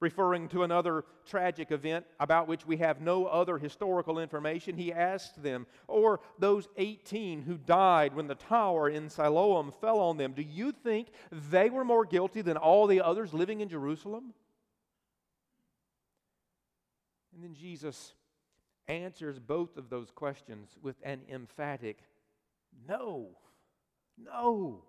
referring 0.00 0.48
to 0.48 0.62
another 0.62 1.04
tragic 1.26 1.70
event 1.70 2.04
about 2.20 2.48
which 2.48 2.66
we 2.66 2.76
have 2.76 3.00
no 3.00 3.26
other 3.26 3.58
historical 3.58 4.18
information, 4.18 4.76
he 4.76 4.92
asked 4.92 5.42
them, 5.42 5.66
or 5.86 6.20
those 6.38 6.68
18 6.76 7.42
who 7.42 7.58
died 7.58 8.14
when 8.14 8.26
the 8.26 8.34
tower 8.34 8.88
in 8.88 9.10
Siloam 9.10 9.72
fell 9.80 9.98
on 9.98 10.16
them, 10.16 10.32
do 10.32 10.42
you 10.42 10.72
think 10.72 11.08
they 11.50 11.70
were 11.70 11.84
more 11.84 12.04
guilty 12.04 12.42
than 12.42 12.56
all 12.56 12.86
the 12.86 13.00
others 13.00 13.34
living 13.34 13.60
in 13.60 13.68
Jerusalem? 13.68 14.34
And 17.34 17.42
then 17.42 17.54
Jesus 17.54 18.14
answers 18.86 19.38
both 19.38 19.76
of 19.76 19.90
those 19.90 20.10
questions 20.10 20.70
with 20.82 20.96
an 21.02 21.20
emphatic 21.30 21.98
no. 22.88 23.30
No. 24.16 24.82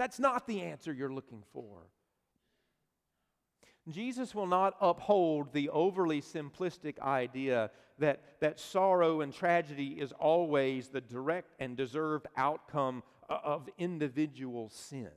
That's 0.00 0.18
not 0.18 0.46
the 0.46 0.62
answer 0.62 0.94
you're 0.94 1.12
looking 1.12 1.42
for. 1.52 1.82
Jesus 3.86 4.34
will 4.34 4.46
not 4.46 4.74
uphold 4.80 5.52
the 5.52 5.68
overly 5.68 6.22
simplistic 6.22 6.98
idea 7.00 7.70
that, 7.98 8.22
that 8.40 8.58
sorrow 8.58 9.20
and 9.20 9.30
tragedy 9.30 10.00
is 10.00 10.12
always 10.12 10.88
the 10.88 11.02
direct 11.02 11.50
and 11.58 11.76
deserved 11.76 12.28
outcome 12.38 13.02
of 13.28 13.68
individual 13.76 14.70
sin. 14.70 15.10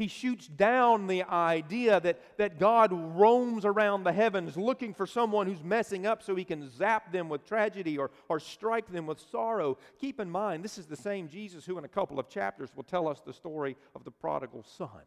He 0.00 0.08
shoots 0.08 0.46
down 0.46 1.08
the 1.08 1.24
idea 1.24 2.00
that, 2.00 2.38
that 2.38 2.58
God 2.58 2.90
roams 2.90 3.66
around 3.66 4.02
the 4.02 4.14
heavens 4.14 4.56
looking 4.56 4.94
for 4.94 5.06
someone 5.06 5.46
who's 5.46 5.62
messing 5.62 6.06
up 6.06 6.22
so 6.22 6.34
he 6.34 6.42
can 6.42 6.70
zap 6.70 7.12
them 7.12 7.28
with 7.28 7.44
tragedy 7.44 7.98
or, 7.98 8.10
or 8.30 8.40
strike 8.40 8.90
them 8.90 9.06
with 9.06 9.20
sorrow. 9.30 9.76
Keep 10.00 10.18
in 10.18 10.30
mind, 10.30 10.64
this 10.64 10.78
is 10.78 10.86
the 10.86 10.96
same 10.96 11.28
Jesus 11.28 11.66
who, 11.66 11.76
in 11.76 11.84
a 11.84 11.88
couple 11.88 12.18
of 12.18 12.30
chapters, 12.30 12.70
will 12.74 12.82
tell 12.82 13.06
us 13.06 13.20
the 13.20 13.34
story 13.34 13.76
of 13.94 14.04
the 14.04 14.10
prodigal 14.10 14.64
son. 14.78 15.04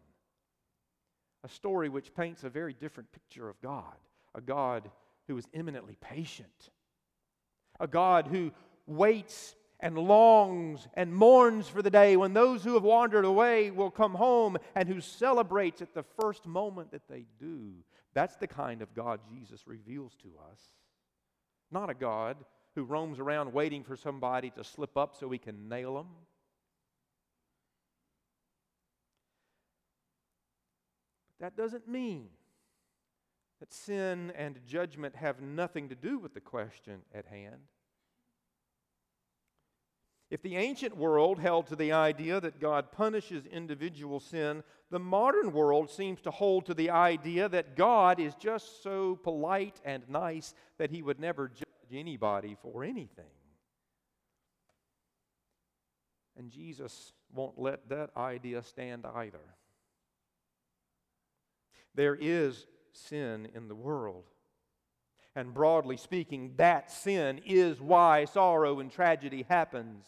A 1.44 1.50
story 1.50 1.90
which 1.90 2.14
paints 2.14 2.44
a 2.44 2.50
very 2.50 2.74
different 2.74 3.12
picture 3.12 3.50
of 3.50 3.60
God. 3.62 3.96
A 4.36 4.42
God 4.42 4.92
who 5.28 5.36
is 5.40 5.48
eminently 5.56 5.98
patient, 6.02 6.70
a 7.80 7.88
God 7.88 8.28
who 8.28 8.52
waits 8.86 9.56
and 9.84 9.98
longs 9.98 10.88
and 10.94 11.14
mourns 11.14 11.68
for 11.68 11.82
the 11.82 11.90
day 11.90 12.16
when 12.16 12.34
those 12.34 12.64
who 12.64 12.74
have 12.74 12.84
wandered 12.84 13.26
away 13.26 13.70
will 13.70 13.92
come 13.92 14.14
home 14.14 14.58
and 14.76 14.88
who 14.88 15.02
celebrates 15.02 15.82
at 15.82 15.94
the 15.94 16.06
first 16.22 16.46
moment 16.48 16.90
that 16.92 17.10
they 17.10 17.26
do. 17.38 17.74
That's 18.14 18.38
the 18.38 18.48
kind 18.48 18.82
of 18.82 18.94
God 18.94 19.20
Jesus 19.30 19.68
reveals 19.68 20.16
to 20.24 20.30
us. 20.50 20.60
Not 21.70 21.90
a 21.90 21.94
God 21.94 22.38
who 22.76 22.86
roams 22.86 23.20
around 23.20 23.52
waiting 23.52 23.84
for 23.84 23.98
somebody 23.98 24.52
to 24.52 24.64
slip 24.64 24.98
up 24.98 25.18
so 25.20 25.30
he 25.30 25.38
can 25.38 25.68
nail 25.68 25.96
them. 25.96 26.08
But 31.28 31.46
That 31.46 31.58
doesn't 31.58 31.90
mean 31.90 32.30
that 33.60 33.74
sin 33.74 34.32
and 34.38 34.62
judgment 34.66 35.18
have 35.18 35.42
nothing 35.42 35.90
to 35.90 35.96
do 35.96 36.20
with 36.20 36.34
the 36.34 36.40
question 36.40 37.02
at 37.14 37.26
hand. 37.26 37.64
If 40.34 40.42
the 40.42 40.58
ancient 40.58 40.98
world 40.98 41.38
held 41.38 41.68
to 41.68 41.76
the 41.76 41.92
idea 41.92 42.42
that 42.42 42.60
God 42.60 42.92
punishes 42.92 43.46
individual 43.46 44.20
sin, 44.20 44.64
the 44.90 44.98
modern 44.98 45.54
world 45.54 45.92
seems 45.92 46.22
to 46.22 46.32
hold 46.32 46.66
to 46.66 46.74
the 46.74 46.90
idea 46.90 47.48
that 47.50 47.76
God 47.76 48.20
is 48.20 48.34
just 48.34 48.82
so 48.82 49.16
polite 49.16 49.80
and 49.86 50.02
nice 50.10 50.56
that 50.80 50.90
he 50.90 51.04
would 51.04 51.20
never 51.20 51.50
judge 51.50 51.68
anybody 51.92 52.58
for 52.64 52.84
anything. 52.84 53.30
And 56.36 56.50
Jesus 56.50 57.14
won't 57.32 57.60
let 57.60 57.88
that 57.90 58.10
idea 58.18 58.64
stand 58.64 59.06
either. 59.06 59.54
There 61.94 62.18
is 62.20 62.66
sin 62.92 63.50
in 63.54 63.68
the 63.68 63.76
world. 63.76 64.24
And 65.36 65.54
broadly 65.54 65.98
speaking, 65.98 66.54
that 66.58 66.90
sin 66.90 67.40
is 67.46 67.80
why 67.80 68.26
sorrow 68.26 68.80
and 68.80 68.92
tragedy 68.92 69.46
happens. 69.48 70.08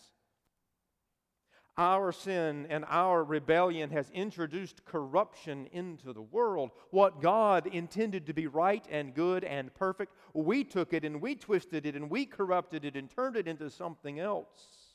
Our 1.77 2.13
sin 2.13 2.67
and 2.69 2.85
our 2.87 3.23
rebellion 3.23 3.89
has 3.89 4.09
introduced 4.11 4.85
corruption 4.85 5.67
into 5.73 6.13
the 6.13 6.21
world. 6.21 6.71
What 6.91 7.21
God 7.21 7.67
intended 7.67 8.27
to 8.27 8.33
be 8.33 8.47
right 8.47 8.85
and 8.89 9.13
good 9.13 9.43
and 9.43 9.73
perfect, 9.73 10.13
we 10.33 10.63
took 10.63 10.93
it 10.93 11.03
and 11.03 11.21
we 11.21 11.35
twisted 11.35 11.85
it 11.85 11.95
and 11.95 12.09
we 12.09 12.25
corrupted 12.25 12.85
it 12.85 12.95
and 12.95 13.09
turned 13.09 13.35
it 13.35 13.47
into 13.47 13.69
something 13.69 14.21
else. 14.21 14.85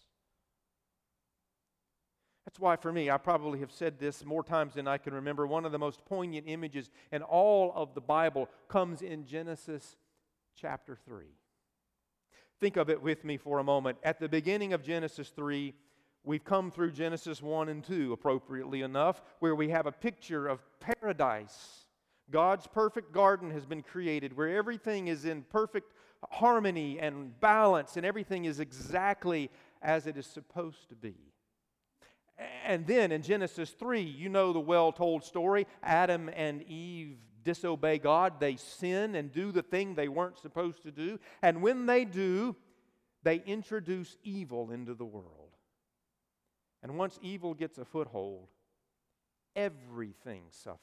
That's 2.46 2.58
why, 2.58 2.76
for 2.76 2.92
me, 2.92 3.10
I 3.10 3.18
probably 3.18 3.60
have 3.60 3.70
said 3.70 3.99
this 3.99 4.25
more 4.25 4.42
times 4.42 4.75
than 4.75 4.88
I 4.88 4.96
can 4.96 5.12
remember. 5.12 5.46
One 5.46 5.66
of 5.66 5.72
the 5.72 5.78
most 5.78 6.04
poignant 6.06 6.46
images 6.49 6.90
in 7.12 7.22
all 7.22 7.72
of 7.76 7.94
the 7.94 8.00
Bible 8.00 8.49
comes 8.68 9.02
in 9.02 9.26
Genesis 9.26 9.96
chapter 10.56 10.96
3. 11.04 11.26
Think 12.58 12.76
of 12.76 12.88
it 12.90 13.02
with 13.02 13.25
me 13.25 13.37
for 13.37 13.58
a 13.58 13.64
moment. 13.64 13.99
At 14.02 14.18
the 14.18 14.28
beginning 14.28 14.72
of 14.72 14.82
Genesis 14.82 15.28
3, 15.28 15.75
we've 16.24 16.44
come 16.44 16.70
through 16.70 16.92
Genesis 16.92 17.42
1 17.42 17.68
and 17.68 17.84
2, 17.84 18.12
appropriately 18.12 18.82
enough, 18.82 19.22
where 19.38 19.54
we 19.54 19.70
have 19.70 19.86
a 19.86 19.92
picture 19.92 20.48
of 20.48 20.60
paradise. 20.80 21.86
God's 22.30 22.66
perfect 22.66 23.12
garden 23.12 23.50
has 23.50 23.66
been 23.66 23.82
created 23.82 24.36
where 24.36 24.56
everything 24.56 25.08
is 25.08 25.24
in 25.24 25.42
perfect 25.42 25.92
harmony 26.30 26.98
and 27.00 27.38
balance, 27.40 27.96
and 27.96 28.04
everything 28.04 28.44
is 28.44 28.60
exactly 28.60 29.50
as 29.82 30.06
it 30.06 30.16
is 30.16 30.26
supposed 30.26 30.88
to 30.90 30.94
be. 30.94 31.16
And 32.64 32.86
then 32.86 33.12
in 33.12 33.22
Genesis 33.22 33.70
3, 33.70 34.00
you 34.00 34.28
know 34.28 34.52
the 34.52 34.60
well 34.60 34.92
told 34.92 35.24
story 35.24 35.66
Adam 35.82 36.30
and 36.34 36.62
Eve 36.62 37.18
disobey 37.42 37.98
God, 37.98 38.38
they 38.38 38.56
sin 38.56 39.14
and 39.14 39.32
do 39.32 39.52
the 39.52 39.62
thing 39.62 39.94
they 39.94 40.08
weren't 40.08 40.38
supposed 40.38 40.82
to 40.82 40.90
do. 40.90 41.18
And 41.42 41.62
when 41.62 41.86
they 41.86 42.04
do, 42.04 42.56
they 43.22 43.42
introduce 43.46 44.16
evil 44.22 44.70
into 44.70 44.94
the 44.94 45.04
world. 45.04 45.39
And 46.82 46.96
once 46.96 47.18
evil 47.22 47.54
gets 47.54 47.78
a 47.78 47.84
foothold, 47.84 48.49
everything 49.54 50.44
suffers. 50.50 50.78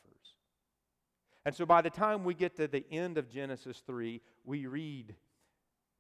And 1.46 1.56
so 1.56 1.66
by 1.66 1.82
the 1.82 1.90
time 1.90 2.24
we 2.24 2.34
get 2.34 2.56
to 2.58 2.68
the 2.68 2.86
end 2.92 3.18
of 3.18 3.30
Genesis 3.30 3.82
3, 3.88 4.22
we 4.44 4.66
read 4.66 5.16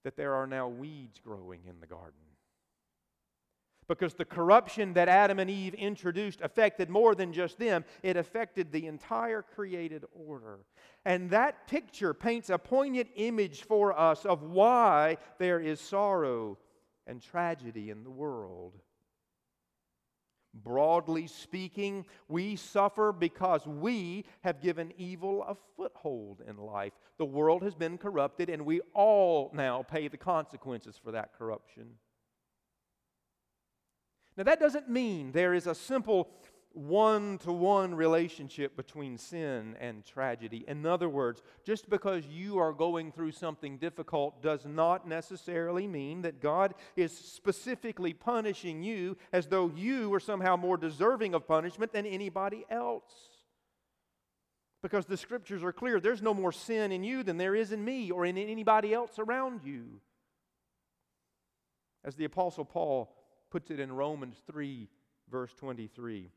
that 0.04 0.18
there 0.18 0.36
are 0.36 0.48
now 0.48 0.68
weeds 0.68 1.20
growing 1.24 1.62
in 1.68 1.80
the 1.80 1.88
garden 1.88 2.28
because 3.88 4.14
the 4.14 4.26
corruption 4.26 4.94
that 4.94 5.08
Adam 5.08 5.40
and 5.40 5.50
Eve 5.50 5.74
introduced 5.74 6.42
affected 6.42 6.90
more 6.90 7.16
than 7.16 7.32
just 7.32 7.58
them, 7.58 7.86
it 8.04 8.18
affected 8.18 8.72
the 8.72 8.86
entire 8.86 9.42
created 9.42 10.04
order. 10.12 10.60
And 11.06 11.30
that 11.30 11.68
picture 11.68 12.14
paints 12.14 12.50
a 12.50 12.58
poignant 12.58 13.10
image 13.16 13.64
for 13.64 13.98
us 13.98 14.26
of 14.26 14.44
why 14.44 15.18
there 15.40 15.60
is 15.60 15.80
sorrow 15.80 16.58
and 17.06 17.22
tragedy 17.22 17.90
in 17.90 18.04
the 18.04 18.10
world. 18.10 18.74
Broadly 20.64 21.28
speaking, 21.28 22.06
we 22.28 22.56
suffer 22.56 23.12
because 23.12 23.66
we 23.68 24.26
have 24.42 24.62
given 24.62 24.94
evil 24.98 25.44
a 25.44 25.56
foothold 25.76 26.42
in 26.48 26.58
life. 26.58 26.94
The 27.18 27.26
world 27.26 27.64
has 27.64 27.76
been 27.76 27.98
corrupted, 27.98 28.50
and 28.50 28.66
we 28.66 28.82
all 28.94 29.52
now 29.54 29.84
pay 29.84 30.08
the 30.08 30.18
consequences 30.18 31.00
for 31.02 31.12
that 31.12 31.34
corruption. 31.38 31.96
Now, 34.38 34.44
that 34.44 34.60
doesn't 34.60 34.88
mean 34.88 35.32
there 35.32 35.56
is 35.56 35.66
a 35.66 35.74
simple 35.74 36.30
one 36.78 37.40
to 37.40 37.52
one 37.52 37.96
relationship 37.96 38.78
between 38.78 39.18
sin 39.18 39.76
and 39.80 40.06
tragedy. 40.06 40.64
In 40.68 40.86
other 40.86 41.10
words, 41.10 41.42
just 41.64 41.90
because 41.90 42.26
you 42.28 42.60
are 42.60 42.72
going 42.72 43.12
through 43.12 43.32
something 43.32 43.78
difficult 43.78 44.42
does 44.44 44.66
not 44.66 45.08
necessarily 45.08 45.88
mean 45.88 46.22
that 46.22 46.40
God 46.40 46.76
is 46.96 47.12
specifically 47.12 48.14
punishing 48.14 48.84
you 48.84 49.18
as 49.34 49.48
though 49.48 49.72
you 49.76 50.10
were 50.10 50.20
somehow 50.20 50.56
more 50.56 50.78
deserving 50.78 51.34
of 51.34 51.48
punishment 51.48 51.92
than 51.94 52.06
anybody 52.06 52.66
else. 52.70 53.12
Because 54.84 55.08
the 55.08 55.18
scriptures 55.18 55.64
are 55.64 55.74
clear 55.74 56.00
there's 56.00 56.22
no 56.22 56.34
more 56.34 56.52
sin 56.52 56.92
in 56.92 57.04
you 57.04 57.24
than 57.24 57.38
there 57.38 57.56
is 57.56 57.72
in 57.72 57.84
me 57.84 58.12
or 58.12 58.26
in 58.26 58.38
anybody 58.38 58.94
else 58.94 59.18
around 59.18 59.62
you. 59.64 60.00
As 62.06 62.16
the 62.16 62.26
Apostle 62.26 62.66
Paul 62.66 63.12
puts 63.50 63.72
it 63.72 63.80
in 63.80 63.92
Romans 63.92 64.38
3, 64.46 64.88
verse 65.30 65.54
23 65.56 66.30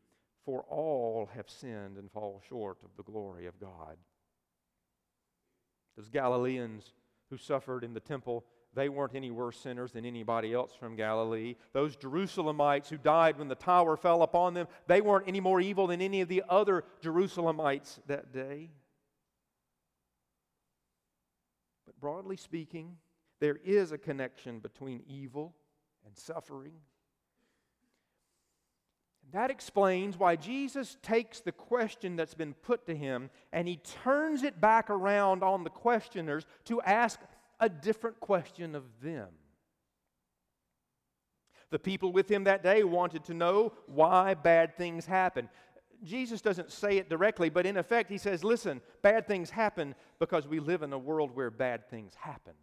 For 0.51 0.65
all 0.69 1.31
have 1.37 1.49
sinned 1.49 1.97
and 1.97 2.11
fall 2.11 2.43
short 2.49 2.79
of 2.83 2.91
the 2.97 3.05
glory 3.05 3.47
of 3.47 3.61
God. 3.61 3.97
Those 5.97 6.09
Galileans 6.09 6.93
who 7.31 7.37
suffered 7.37 7.85
in 7.85 7.95
the 7.95 8.01
temple, 8.01 8.45
they 8.75 8.89
weren't 8.89 9.15
any 9.15 9.31
worse 9.31 9.57
sinners 9.57 9.93
than 9.93 10.05
anybody 10.05 10.53
else 10.53 10.73
from 10.75 10.97
Galilee. 10.97 11.55
Those 11.73 11.95
Jerusalemites 11.95 12.89
who 12.89 12.99
died 12.99 13.39
when 13.39 13.47
the 13.47 13.55
tower 13.55 13.97
fell 13.97 14.25
upon 14.25 14.55
them, 14.55 14.67
they 14.89 15.01
weren't 15.01 15.29
any 15.29 15.39
more 15.39 15.61
evil 15.61 15.87
than 15.87 16.01
any 16.03 16.21
of 16.21 16.27
the 16.27 16.43
other 16.49 16.83
Jerusalemites 17.01 18.01
that 18.09 18.33
day. 18.33 18.71
But 21.87 22.01
broadly 22.01 22.37
speaking, 22.37 22.97
there 23.39 23.61
is 23.63 23.93
a 23.93 23.99
connection 23.99 24.59
between 24.59 25.05
evil 25.07 25.55
and 26.05 26.17
suffering 26.17 26.81
that 29.33 29.51
explains 29.51 30.19
why 30.19 30.37
Jesus 30.37 30.97
takes 31.03 31.41
the 31.41 31.53
question 31.53 32.17
that's 32.17 32.35
been 32.35 32.55
put 32.55 32.87
to 32.87 32.95
him 32.95 33.31
and 33.53 33.69
he 33.69 33.77
turns 34.03 34.43
it 34.43 34.61
back 34.61 34.91
around 34.91 35.43
on 35.43 35.65
the 35.65 35.71
questioners 35.71 36.47
to 36.65 36.81
ask 36.83 37.21
a 37.61 37.69
different 37.69 38.19
question 38.21 38.75
of 38.75 38.85
them. 39.03 39.29
The 41.71 41.79
people 41.79 42.13
with 42.13 42.29
him 42.29 42.45
that 42.45 42.63
day 42.63 42.83
wanted 42.83 43.25
to 43.25 43.35
know 43.35 43.73
why 43.87 44.35
bad 44.35 44.77
things 44.77 45.07
happen. 45.07 45.49
Jesus 46.03 46.41
doesn't 46.41 46.73
say 46.73 46.97
it 46.97 47.09
directly, 47.09 47.51
but 47.51 47.67
in 47.67 47.77
effect, 47.77 48.11
he 48.11 48.19
says, 48.19 48.43
Listen, 48.43 48.81
bad 49.03 49.29
things 49.29 49.51
happen 49.51 49.95
because 50.19 50.49
we 50.49 50.59
live 50.59 50.83
in 50.83 50.93
a 50.93 50.99
world 50.99 51.31
where 51.35 51.51
bad 51.51 51.89
things 51.89 52.15
happen. 52.15 52.55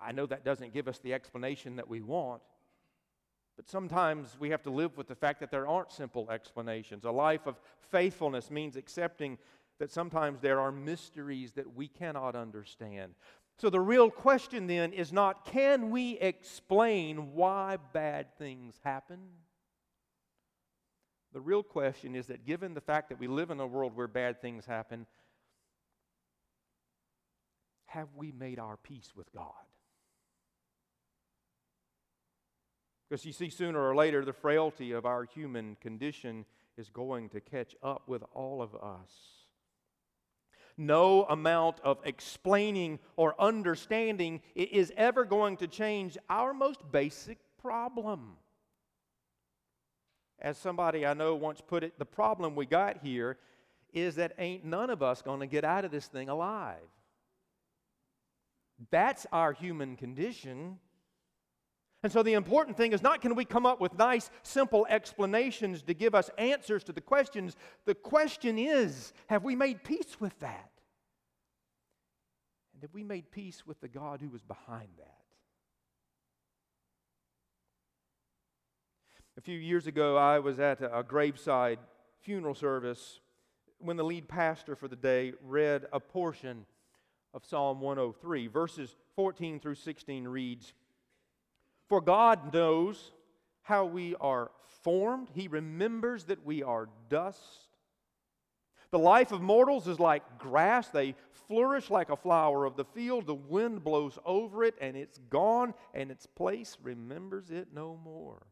I 0.00 0.12
know 0.12 0.26
that 0.26 0.44
doesn't 0.44 0.74
give 0.74 0.88
us 0.88 0.98
the 0.98 1.14
explanation 1.14 1.76
that 1.76 1.88
we 1.88 2.00
want, 2.00 2.42
but 3.56 3.68
sometimes 3.68 4.36
we 4.38 4.50
have 4.50 4.62
to 4.62 4.70
live 4.70 4.96
with 4.96 5.08
the 5.08 5.14
fact 5.14 5.40
that 5.40 5.50
there 5.50 5.66
aren't 5.66 5.92
simple 5.92 6.30
explanations. 6.30 7.04
A 7.04 7.10
life 7.10 7.46
of 7.46 7.60
faithfulness 7.90 8.50
means 8.50 8.76
accepting 8.76 9.38
that 9.78 9.90
sometimes 9.90 10.40
there 10.40 10.60
are 10.60 10.72
mysteries 10.72 11.52
that 11.52 11.74
we 11.74 11.88
cannot 11.88 12.34
understand. 12.34 13.14
So 13.58 13.68
the 13.70 13.80
real 13.80 14.10
question 14.10 14.66
then 14.66 14.92
is 14.92 15.12
not 15.12 15.44
can 15.44 15.90
we 15.90 16.18
explain 16.18 17.34
why 17.34 17.78
bad 17.92 18.36
things 18.38 18.80
happen? 18.82 19.18
The 21.32 21.40
real 21.40 21.62
question 21.62 22.14
is 22.14 22.26
that 22.26 22.44
given 22.44 22.74
the 22.74 22.80
fact 22.80 23.08
that 23.08 23.18
we 23.18 23.26
live 23.26 23.50
in 23.50 23.60
a 23.60 23.66
world 23.66 23.96
where 23.96 24.08
bad 24.08 24.40
things 24.40 24.66
happen, 24.66 25.06
have 27.86 28.08
we 28.16 28.32
made 28.32 28.58
our 28.58 28.76
peace 28.76 29.12
with 29.14 29.32
God? 29.32 29.52
Because 33.12 33.26
you 33.26 33.32
see, 33.34 33.50
sooner 33.50 33.78
or 33.78 33.94
later, 33.94 34.24
the 34.24 34.32
frailty 34.32 34.92
of 34.92 35.04
our 35.04 35.24
human 35.24 35.76
condition 35.82 36.46
is 36.78 36.88
going 36.88 37.28
to 37.28 37.42
catch 37.42 37.76
up 37.82 38.04
with 38.06 38.22
all 38.32 38.62
of 38.62 38.74
us. 38.74 39.10
No 40.78 41.24
amount 41.24 41.78
of 41.80 41.98
explaining 42.06 43.00
or 43.16 43.38
understanding 43.38 44.40
is 44.54 44.94
ever 44.96 45.26
going 45.26 45.58
to 45.58 45.66
change 45.66 46.16
our 46.30 46.54
most 46.54 46.90
basic 46.90 47.36
problem. 47.60 48.38
As 50.38 50.56
somebody 50.56 51.04
I 51.04 51.12
know 51.12 51.34
once 51.34 51.60
put 51.60 51.84
it, 51.84 51.98
the 51.98 52.06
problem 52.06 52.56
we 52.56 52.64
got 52.64 53.02
here 53.02 53.36
is 53.92 54.14
that 54.14 54.32
ain't 54.38 54.64
none 54.64 54.88
of 54.88 55.02
us 55.02 55.20
going 55.20 55.40
to 55.40 55.46
get 55.46 55.66
out 55.66 55.84
of 55.84 55.90
this 55.90 56.06
thing 56.06 56.30
alive. 56.30 56.78
That's 58.90 59.26
our 59.30 59.52
human 59.52 59.96
condition. 59.96 60.78
And 62.02 62.10
so 62.10 62.22
the 62.22 62.32
important 62.32 62.76
thing 62.76 62.92
is 62.92 63.02
not 63.02 63.20
can 63.20 63.34
we 63.34 63.44
come 63.44 63.64
up 63.64 63.80
with 63.80 63.96
nice, 63.96 64.28
simple 64.42 64.86
explanations 64.88 65.82
to 65.82 65.94
give 65.94 66.14
us 66.14 66.30
answers 66.36 66.82
to 66.84 66.92
the 66.92 67.00
questions. 67.00 67.56
The 67.84 67.94
question 67.94 68.58
is 68.58 69.12
have 69.28 69.44
we 69.44 69.54
made 69.54 69.84
peace 69.84 70.18
with 70.18 70.38
that? 70.40 70.70
And 72.74 72.82
have 72.82 72.92
we 72.92 73.04
made 73.04 73.30
peace 73.30 73.64
with 73.66 73.80
the 73.80 73.88
God 73.88 74.20
who 74.20 74.30
was 74.30 74.42
behind 74.42 74.88
that? 74.98 75.22
A 79.38 79.40
few 79.40 79.58
years 79.58 79.86
ago, 79.86 80.16
I 80.16 80.40
was 80.40 80.58
at 80.58 80.82
a 80.82 81.02
graveside 81.02 81.78
funeral 82.20 82.54
service 82.54 83.20
when 83.78 83.96
the 83.96 84.04
lead 84.04 84.28
pastor 84.28 84.76
for 84.76 84.88
the 84.88 84.96
day 84.96 85.32
read 85.42 85.86
a 85.92 86.00
portion 86.00 86.66
of 87.32 87.44
Psalm 87.46 87.80
103. 87.80 88.48
Verses 88.48 88.94
14 89.16 89.58
through 89.58 89.76
16 89.76 90.28
reads, 90.28 90.74
for 91.92 92.00
God 92.00 92.54
knows 92.54 93.12
how 93.60 93.84
we 93.84 94.14
are 94.18 94.50
formed, 94.82 95.28
He 95.34 95.46
remembers 95.46 96.24
that 96.24 96.42
we 96.42 96.62
are 96.62 96.88
dust. 97.10 97.68
The 98.92 98.98
life 98.98 99.30
of 99.30 99.42
mortals 99.42 99.86
is 99.86 100.00
like 100.00 100.38
grass. 100.38 100.88
They 100.88 101.14
flourish 101.48 101.90
like 101.90 102.08
a 102.08 102.16
flower 102.16 102.64
of 102.64 102.76
the 102.76 102.86
field. 102.86 103.26
The 103.26 103.34
wind 103.34 103.84
blows 103.84 104.18
over 104.24 104.64
it, 104.64 104.74
and 104.80 104.96
it's 104.96 105.18
gone, 105.28 105.74
and 105.92 106.10
its 106.10 106.24
place 106.24 106.78
remembers 106.82 107.50
it 107.50 107.68
no 107.74 108.00
more. 108.02 108.46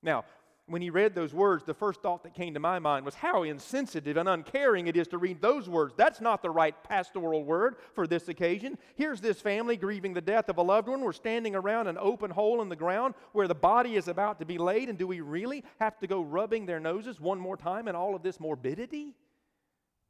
Now, 0.00 0.24
when 0.66 0.80
he 0.80 0.88
read 0.88 1.14
those 1.14 1.34
words, 1.34 1.62
the 1.64 1.74
first 1.74 2.00
thought 2.00 2.22
that 2.22 2.32
came 2.32 2.54
to 2.54 2.60
my 2.60 2.78
mind 2.78 3.04
was 3.04 3.14
how 3.14 3.42
insensitive 3.42 4.16
and 4.16 4.28
uncaring 4.28 4.86
it 4.86 4.96
is 4.96 5.06
to 5.08 5.18
read 5.18 5.42
those 5.42 5.68
words. 5.68 5.92
That's 5.94 6.22
not 6.22 6.40
the 6.40 6.50
right 6.50 6.74
pastoral 6.84 7.44
word 7.44 7.76
for 7.92 8.06
this 8.06 8.28
occasion. 8.28 8.78
Here's 8.94 9.20
this 9.20 9.42
family 9.42 9.76
grieving 9.76 10.14
the 10.14 10.22
death 10.22 10.48
of 10.48 10.56
a 10.56 10.62
loved 10.62 10.88
one. 10.88 11.02
We're 11.02 11.12
standing 11.12 11.54
around 11.54 11.88
an 11.88 11.98
open 11.98 12.30
hole 12.30 12.62
in 12.62 12.70
the 12.70 12.76
ground 12.76 13.14
where 13.32 13.46
the 13.46 13.54
body 13.54 13.96
is 13.96 14.08
about 14.08 14.38
to 14.38 14.46
be 14.46 14.56
laid, 14.56 14.88
and 14.88 14.98
do 14.98 15.06
we 15.06 15.20
really 15.20 15.64
have 15.80 15.98
to 15.98 16.06
go 16.06 16.22
rubbing 16.22 16.64
their 16.64 16.80
noses 16.80 17.20
one 17.20 17.38
more 17.38 17.58
time 17.58 17.86
in 17.86 17.94
all 17.94 18.14
of 18.14 18.22
this 18.22 18.40
morbidity? 18.40 19.14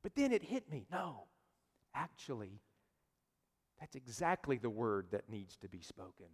But 0.04 0.14
then 0.14 0.30
it 0.30 0.44
hit 0.44 0.70
me 0.70 0.86
no, 0.92 1.24
actually, 1.96 2.60
that's 3.80 3.96
exactly 3.96 4.58
the 4.58 4.70
word 4.70 5.08
that 5.10 5.28
needs 5.28 5.56
to 5.58 5.68
be 5.68 5.80
spoken. 5.80 6.26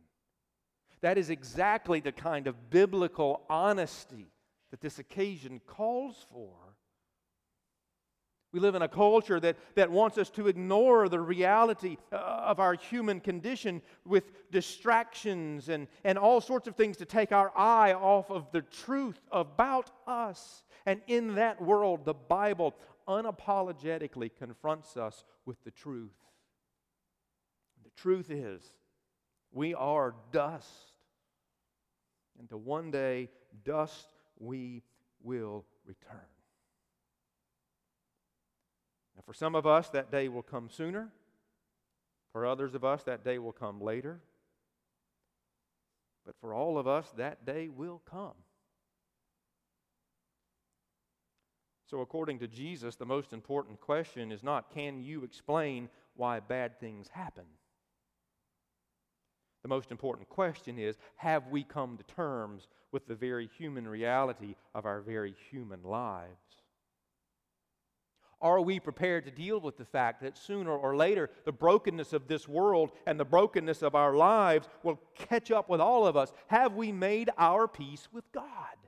That 1.03 1.17
is 1.17 1.31
exactly 1.31 2.01
the 2.01 2.13
kind 2.13 2.47
of 2.47 2.71
biblical 2.71 3.43
honesty 3.49 4.31
that 4.71 4.81
this 4.81 4.99
occasion 4.99 5.61
calls 5.67 6.27
for. 6.33 6.55
We 8.53 8.59
live 8.59 8.75
in 8.75 8.83
a 8.83 8.89
culture 8.89 9.39
that, 9.39 9.57
that 9.77 9.91
wants 9.91 10.19
us 10.19 10.29
to 10.31 10.49
ignore 10.49 11.09
the 11.09 11.21
reality 11.21 11.99
uh, 12.11 12.17
of 12.17 12.59
our 12.59 12.75
human 12.75 13.21
condition 13.21 13.81
with 14.05 14.51
distractions 14.51 15.69
and, 15.69 15.87
and 16.03 16.19
all 16.19 16.41
sorts 16.41 16.67
of 16.67 16.75
things 16.75 16.97
to 16.97 17.05
take 17.05 17.31
our 17.31 17.57
eye 17.57 17.93
off 17.93 18.29
of 18.31 18.51
the 18.51 18.63
truth 18.63 19.21
about 19.31 19.93
us. 20.07 20.65
And 20.85 21.01
in 21.07 21.37
that 21.37 21.63
world, 21.63 22.05
the 22.05 22.15
Bible 22.15 22.75
unapologetically 23.07 24.33
confronts 24.37 24.97
us 24.97 25.25
with 25.47 25.63
the 25.63 25.71
truth. 25.71 26.11
The 27.85 27.91
truth 28.03 28.31
is, 28.31 28.63
we 29.53 29.75
are 29.75 30.15
dust 30.33 30.90
and 32.41 32.49
to 32.49 32.57
one 32.57 32.91
day 32.91 33.29
dust 33.65 34.15
we 34.39 34.83
will 35.23 35.65
return. 35.85 36.19
Now, 39.15 39.23
for 39.25 39.35
some 39.35 39.55
of 39.55 39.67
us, 39.67 39.91
that 39.91 40.11
day 40.11 40.29
will 40.29 40.43
come 40.43 40.71
sooner. 40.71 41.13
For 42.33 42.47
others 42.47 42.75
of 42.75 42.85
us, 42.85 43.03
that 43.05 43.25
day 43.25 43.39
will 43.39 43.53
come 43.53 43.81
later. 43.81 44.21
But 46.25 46.35
for 46.41 46.55
all 46.55 46.79
of 46.79 46.89
us, 46.89 47.13
that 47.17 47.45
day 47.45 47.69
will 47.69 48.01
come. 48.11 48.35
So, 51.87 52.01
according 52.01 52.39
to 52.39 52.49
Jesus, 52.49 52.97
the 52.97 53.05
most 53.05 53.33
important 53.33 53.81
question 53.81 54.33
is 54.33 54.43
not 54.43 54.73
can 54.73 55.03
you 55.03 55.25
explain 55.25 55.89
why 56.15 56.41
bad 56.41 56.79
things 56.79 57.09
happen? 57.09 57.45
The 59.63 59.69
most 59.69 59.91
important 59.91 60.29
question 60.29 60.79
is 60.79 60.97
have 61.17 61.49
we 61.49 61.65
come 61.65 61.97
to 61.97 62.05
terms 62.05 62.69
with 62.93 63.07
the 63.07 63.15
very 63.15 63.49
human 63.59 63.87
reality 63.87 64.55
of 64.75 64.87
our 64.87 65.01
very 65.01 65.35
human 65.51 65.83
lives? 65.83 66.37
Are 68.43 68.61
we 68.61 68.81
prepared 68.81 69.27
to 69.27 69.31
deal 69.31 69.61
with 69.61 69.77
the 69.77 69.85
fact 69.85 70.23
that 70.23 70.39
sooner 70.39 70.75
or 70.75 70.97
later 70.97 71.29
the 71.45 71.53
brokenness 71.53 72.15
of 72.15 72.27
this 72.27 72.49
world 72.49 72.91
and 73.07 73.21
the 73.21 73.25
brokenness 73.25 73.83
of 73.83 73.95
our 73.95 74.15
lives 74.15 74.67
will 74.83 74.99
catch 75.15 75.51
up 75.51 75.69
with 75.69 75.81
all 75.81 76.07
of 76.07 76.17
us? 76.17 76.33
Have 76.47 76.75
we 76.75 76.91
made 76.91 77.29
our 77.37 77.69
peace 77.69 78.09
with 78.13 78.25
God? 78.33 78.80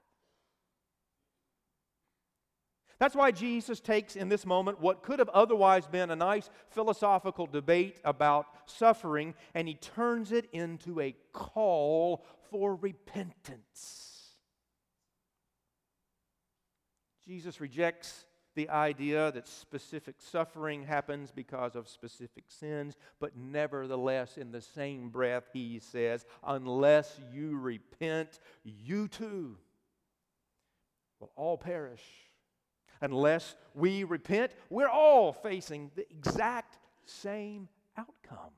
That's 3.02 3.16
why 3.16 3.32
Jesus 3.32 3.80
takes 3.80 4.14
in 4.14 4.28
this 4.28 4.46
moment 4.46 4.80
what 4.80 5.02
could 5.02 5.18
have 5.18 5.28
otherwise 5.30 5.88
been 5.88 6.12
a 6.12 6.14
nice 6.14 6.48
philosophical 6.68 7.48
debate 7.48 7.98
about 8.04 8.46
suffering 8.66 9.34
and 9.54 9.66
he 9.66 9.74
turns 9.74 10.30
it 10.30 10.48
into 10.52 11.00
a 11.00 11.16
call 11.32 12.24
for 12.48 12.76
repentance. 12.76 14.36
Jesus 17.26 17.60
rejects 17.60 18.24
the 18.54 18.68
idea 18.68 19.32
that 19.32 19.48
specific 19.48 20.14
suffering 20.20 20.84
happens 20.84 21.32
because 21.32 21.74
of 21.74 21.88
specific 21.88 22.44
sins, 22.46 22.94
but 23.18 23.36
nevertheless, 23.36 24.36
in 24.36 24.52
the 24.52 24.60
same 24.60 25.08
breath, 25.08 25.48
he 25.52 25.80
says, 25.80 26.24
unless 26.46 27.18
you 27.32 27.58
repent, 27.58 28.38
you 28.62 29.08
too 29.08 29.56
will 31.18 31.32
all 31.34 31.58
perish 31.58 32.04
unless 33.02 33.56
we 33.74 34.04
repent, 34.04 34.52
we're 34.70 34.88
all 34.88 35.32
facing 35.32 35.90
the 35.94 36.08
exact 36.10 36.78
same 37.04 37.68
outcome. 37.98 38.52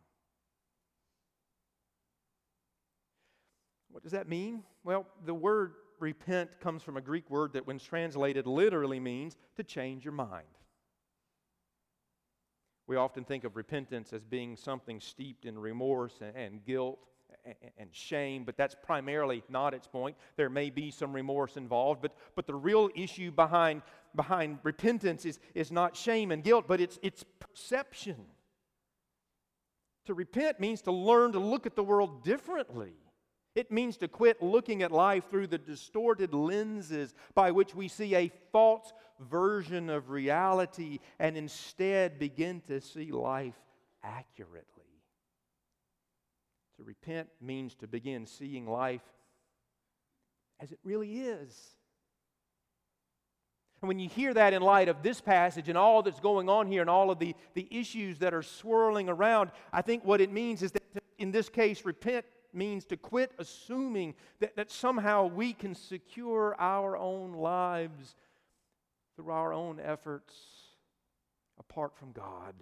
What 3.90 4.02
does 4.02 4.12
that 4.12 4.28
mean? 4.28 4.62
Well, 4.85 5.07
the 5.24 5.35
word 5.35 5.72
repent 5.98 6.61
comes 6.61 6.83
from 6.83 6.96
a 6.96 7.00
Greek 7.00 7.28
word 7.30 7.54
that, 7.54 7.66
when 7.66 7.78
translated, 7.78 8.46
literally 8.46 9.00
means 9.00 9.37
to 9.57 9.64
change 9.64 10.04
your 10.04 10.12
mind. 10.12 10.46
We 12.87 12.96
often 12.96 13.24
think 13.24 13.44
of 13.44 13.57
repentance 13.57 14.12
as 14.12 14.22
being 14.24 14.57
something 14.57 15.00
steeped 15.00 15.46
in 15.46 15.59
remorse 15.59 16.20
and, 16.20 16.64
guilt 16.64 16.98
and 17.78 17.88
shame, 17.92 18.44
but 18.44 18.57
that's 18.57 18.74
primarily 18.74 19.42
not 19.48 19.74
its 19.74 19.87
point. 19.87 20.16
There 20.37 20.50
may 20.50 20.70
be 20.70 20.90
some 20.90 21.12
remorse 21.12 21.57
involved, 21.57 22.02
but, 22.02 22.14
but 22.35 22.46
the 22.46 22.54
real 22.54 22.88
issue 22.94 23.30
behind, 23.30 23.83
behind 24.14 24.59
repentance 24.62 25.24
is, 25.24 25.38
is 25.54 25.70
not 25.70 25.96
shame 25.96 26.30
and 26.30 26.42
guilt, 26.42 26.64
but 26.66 26.80
it's, 26.80 26.98
it's 27.02 27.24
perception. 27.40 28.16
To 30.07 30.14
repent 30.14 30.61
means 30.61 30.83
to 30.83 30.92
learn 30.92 31.33
to 31.33 31.38
look 31.38 31.66
at 31.66 31.76
the 31.76 31.85
world 31.85 32.24
differently. 32.24 32.92
It 33.54 33.70
means 33.70 33.96
to 33.98 34.09
quit 34.09 34.42
looking 34.42 34.83
at 34.83 34.90
life 34.90 35.30
through 35.30 35.46
the 35.46 35.59
distorted 35.59 36.35
lenses 36.35 37.14
by 37.35 37.52
which 37.52 37.74
we 37.74 37.88
see 37.88 38.14
a 38.16 38.33
false 38.50 38.92
version 39.20 39.90
of 39.90 40.11
reality 40.11 40.98
and 41.20 41.37
instead 41.37 42.18
begin 42.18 42.62
to 42.66 42.80
see 42.80 43.12
life 43.12 43.54
accurately. 44.02 44.93
To 46.76 46.82
repent 46.82 47.28
means 47.40 47.74
to 47.76 47.87
begin 47.87 48.26
seeing 48.26 48.66
life 48.66 49.02
as 50.60 50.72
it 50.72 50.78
really 50.82 51.20
is. 51.20 51.76
And 53.80 53.88
when 53.88 53.98
you 53.98 54.08
hear 54.08 54.32
that 54.32 54.54
in 54.54 54.62
light 54.62 54.88
of 54.88 55.02
this 55.02 55.20
passage 55.20 55.68
and 55.68 55.76
all 55.76 56.02
that's 56.02 56.20
going 56.20 56.48
on 56.48 56.66
here 56.66 56.80
and 56.80 56.88
all 56.88 57.10
of 57.10 57.18
the, 57.18 57.34
the 57.52 57.68
issues 57.70 58.18
that 58.20 58.32
are 58.32 58.42
swirling 58.42 59.08
around, 59.08 59.50
I 59.72 59.82
think 59.82 60.04
what 60.04 60.20
it 60.20 60.32
means 60.32 60.62
is 60.62 60.72
that 60.72 60.82
in 61.18 61.30
this 61.30 61.48
case, 61.48 61.84
repent 61.84 62.24
means 62.52 62.84
to 62.87 62.96
quit 62.96 63.32
assuming 63.38 64.14
that, 64.40 64.56
that 64.56 64.70
somehow 64.70 65.26
we 65.26 65.52
can 65.52 65.74
secure 65.74 66.56
our 66.58 66.96
own 66.96 67.34
lives 67.34 68.14
through 69.16 69.30
our 69.30 69.52
own 69.52 69.80
efforts 69.80 70.34
apart 71.58 71.96
from 71.96 72.12
God. 72.12 72.54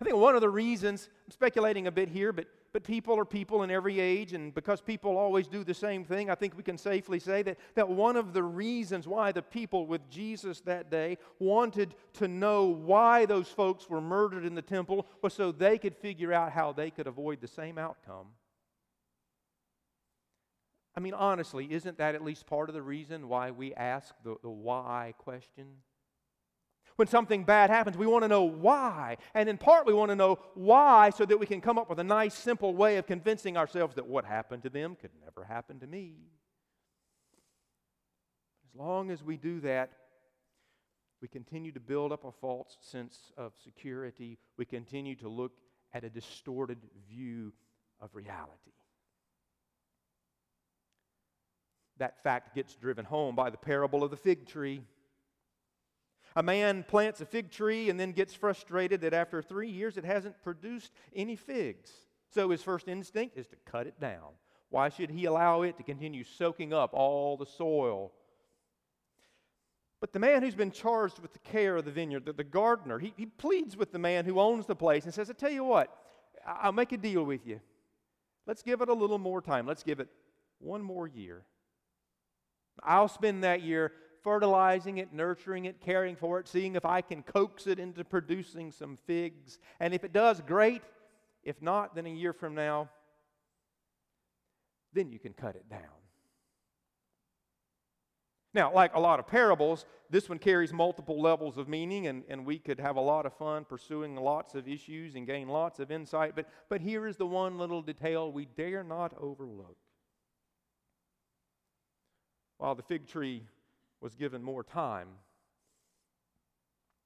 I 0.00 0.04
think 0.04 0.16
one 0.16 0.36
of 0.36 0.40
the 0.40 0.48
reasons, 0.48 1.08
I'm 1.26 1.32
speculating 1.32 1.88
a 1.88 1.90
bit 1.90 2.08
here, 2.08 2.32
but, 2.32 2.46
but 2.72 2.84
people 2.84 3.18
are 3.18 3.24
people 3.24 3.64
in 3.64 3.70
every 3.70 3.98
age, 3.98 4.32
and 4.32 4.54
because 4.54 4.80
people 4.80 5.16
always 5.16 5.48
do 5.48 5.64
the 5.64 5.74
same 5.74 6.04
thing, 6.04 6.30
I 6.30 6.36
think 6.36 6.56
we 6.56 6.62
can 6.62 6.78
safely 6.78 7.18
say 7.18 7.42
that, 7.42 7.58
that 7.74 7.88
one 7.88 8.16
of 8.16 8.32
the 8.32 8.42
reasons 8.44 9.08
why 9.08 9.32
the 9.32 9.42
people 9.42 9.88
with 9.88 10.08
Jesus 10.08 10.60
that 10.60 10.88
day 10.88 11.18
wanted 11.40 11.96
to 12.14 12.28
know 12.28 12.66
why 12.66 13.26
those 13.26 13.48
folks 13.48 13.90
were 13.90 14.00
murdered 14.00 14.44
in 14.44 14.54
the 14.54 14.62
temple 14.62 15.04
was 15.20 15.34
so 15.34 15.50
they 15.50 15.78
could 15.78 15.96
figure 15.96 16.32
out 16.32 16.52
how 16.52 16.72
they 16.72 16.90
could 16.90 17.08
avoid 17.08 17.40
the 17.40 17.48
same 17.48 17.76
outcome. 17.76 18.28
I 20.94 21.00
mean, 21.00 21.14
honestly, 21.14 21.66
isn't 21.72 21.98
that 21.98 22.14
at 22.14 22.22
least 22.22 22.46
part 22.46 22.68
of 22.68 22.74
the 22.74 22.82
reason 22.82 23.28
why 23.28 23.50
we 23.50 23.74
ask 23.74 24.14
the, 24.22 24.36
the 24.42 24.50
why 24.50 25.14
question? 25.18 25.66
When 26.98 27.06
something 27.06 27.44
bad 27.44 27.70
happens, 27.70 27.96
we 27.96 28.08
want 28.08 28.24
to 28.24 28.28
know 28.28 28.42
why. 28.42 29.18
And 29.32 29.48
in 29.48 29.56
part, 29.56 29.86
we 29.86 29.92
want 29.92 30.10
to 30.10 30.16
know 30.16 30.40
why 30.54 31.10
so 31.10 31.24
that 31.24 31.38
we 31.38 31.46
can 31.46 31.60
come 31.60 31.78
up 31.78 31.88
with 31.88 32.00
a 32.00 32.04
nice, 32.04 32.34
simple 32.34 32.74
way 32.74 32.96
of 32.96 33.06
convincing 33.06 33.56
ourselves 33.56 33.94
that 33.94 34.08
what 34.08 34.24
happened 34.24 34.64
to 34.64 34.68
them 34.68 34.96
could 35.00 35.12
never 35.24 35.44
happen 35.44 35.78
to 35.78 35.86
me. 35.86 36.16
As 38.66 38.76
long 38.76 39.12
as 39.12 39.22
we 39.22 39.36
do 39.36 39.60
that, 39.60 39.92
we 41.22 41.28
continue 41.28 41.70
to 41.70 41.78
build 41.78 42.10
up 42.10 42.24
a 42.24 42.32
false 42.32 42.76
sense 42.80 43.30
of 43.36 43.52
security. 43.62 44.36
We 44.56 44.64
continue 44.64 45.14
to 45.16 45.28
look 45.28 45.52
at 45.92 46.02
a 46.02 46.10
distorted 46.10 46.78
view 47.08 47.52
of 48.00 48.10
reality. 48.12 48.72
That 51.98 52.24
fact 52.24 52.56
gets 52.56 52.74
driven 52.74 53.04
home 53.04 53.36
by 53.36 53.50
the 53.50 53.56
parable 53.56 54.02
of 54.02 54.10
the 54.10 54.16
fig 54.16 54.48
tree. 54.48 54.82
A 56.38 56.42
man 56.42 56.84
plants 56.84 57.20
a 57.20 57.26
fig 57.26 57.50
tree 57.50 57.90
and 57.90 57.98
then 57.98 58.12
gets 58.12 58.32
frustrated 58.32 59.00
that 59.00 59.12
after 59.12 59.42
three 59.42 59.68
years 59.68 59.96
it 59.96 60.04
hasn't 60.04 60.40
produced 60.44 60.92
any 61.12 61.34
figs. 61.34 61.90
So 62.32 62.50
his 62.50 62.62
first 62.62 62.86
instinct 62.86 63.36
is 63.36 63.48
to 63.48 63.56
cut 63.68 63.88
it 63.88 63.98
down. 63.98 64.34
Why 64.70 64.88
should 64.88 65.10
he 65.10 65.24
allow 65.24 65.62
it 65.62 65.76
to 65.78 65.82
continue 65.82 66.22
soaking 66.22 66.72
up 66.72 66.94
all 66.94 67.36
the 67.36 67.44
soil? 67.44 68.12
But 70.00 70.12
the 70.12 70.20
man 70.20 70.42
who's 70.42 70.54
been 70.54 70.70
charged 70.70 71.18
with 71.18 71.32
the 71.32 71.40
care 71.40 71.74
of 71.74 71.84
the 71.84 71.90
vineyard, 71.90 72.24
the, 72.24 72.32
the 72.32 72.44
gardener, 72.44 73.00
he, 73.00 73.12
he 73.16 73.26
pleads 73.26 73.76
with 73.76 73.90
the 73.90 73.98
man 73.98 74.24
who 74.24 74.38
owns 74.38 74.64
the 74.64 74.76
place 74.76 75.06
and 75.06 75.12
says, 75.12 75.28
I 75.28 75.32
tell 75.32 75.50
you 75.50 75.64
what, 75.64 75.92
I'll 76.46 76.70
make 76.70 76.92
a 76.92 76.98
deal 76.98 77.24
with 77.24 77.48
you. 77.48 77.58
Let's 78.46 78.62
give 78.62 78.80
it 78.80 78.88
a 78.88 78.94
little 78.94 79.18
more 79.18 79.42
time. 79.42 79.66
Let's 79.66 79.82
give 79.82 79.98
it 79.98 80.08
one 80.60 80.84
more 80.84 81.08
year. 81.08 81.42
I'll 82.84 83.08
spend 83.08 83.42
that 83.42 83.62
year 83.62 83.90
fertilizing 84.22 84.98
it, 84.98 85.12
nurturing 85.12 85.64
it, 85.64 85.80
caring 85.80 86.16
for 86.16 86.38
it, 86.38 86.48
seeing 86.48 86.74
if 86.76 86.84
I 86.84 87.00
can 87.00 87.22
coax 87.22 87.66
it 87.66 87.78
into 87.78 88.04
producing 88.04 88.72
some 88.72 88.96
figs. 89.06 89.58
And 89.80 89.94
if 89.94 90.04
it 90.04 90.12
does, 90.12 90.40
great. 90.40 90.82
If 91.42 91.62
not, 91.62 91.94
then 91.94 92.06
a 92.06 92.10
year 92.10 92.32
from 92.32 92.54
now, 92.54 92.90
then 94.92 95.10
you 95.10 95.18
can 95.18 95.32
cut 95.32 95.56
it 95.56 95.68
down. 95.68 95.80
Now, 98.54 98.72
like 98.72 98.94
a 98.94 99.00
lot 99.00 99.20
of 99.20 99.26
parables, 99.26 99.84
this 100.10 100.28
one 100.28 100.38
carries 100.38 100.72
multiple 100.72 101.20
levels 101.20 101.58
of 101.58 101.68
meaning, 101.68 102.06
and, 102.06 102.24
and 102.28 102.46
we 102.46 102.58
could 102.58 102.80
have 102.80 102.96
a 102.96 103.00
lot 103.00 103.26
of 103.26 103.34
fun 103.34 103.64
pursuing 103.64 104.16
lots 104.16 104.54
of 104.54 104.66
issues 104.66 105.14
and 105.14 105.26
gain 105.26 105.48
lots 105.48 105.80
of 105.80 105.90
insight. 105.90 106.34
But, 106.34 106.48
but 106.68 106.80
here 106.80 107.06
is 107.06 107.16
the 107.16 107.26
one 107.26 107.58
little 107.58 107.82
detail 107.82 108.32
we 108.32 108.46
dare 108.46 108.82
not 108.82 109.14
overlook. 109.20 109.76
While 112.56 112.74
the 112.74 112.82
fig 112.82 113.06
tree 113.06 113.44
was 114.00 114.14
given 114.14 114.42
more 114.42 114.62
time, 114.62 115.08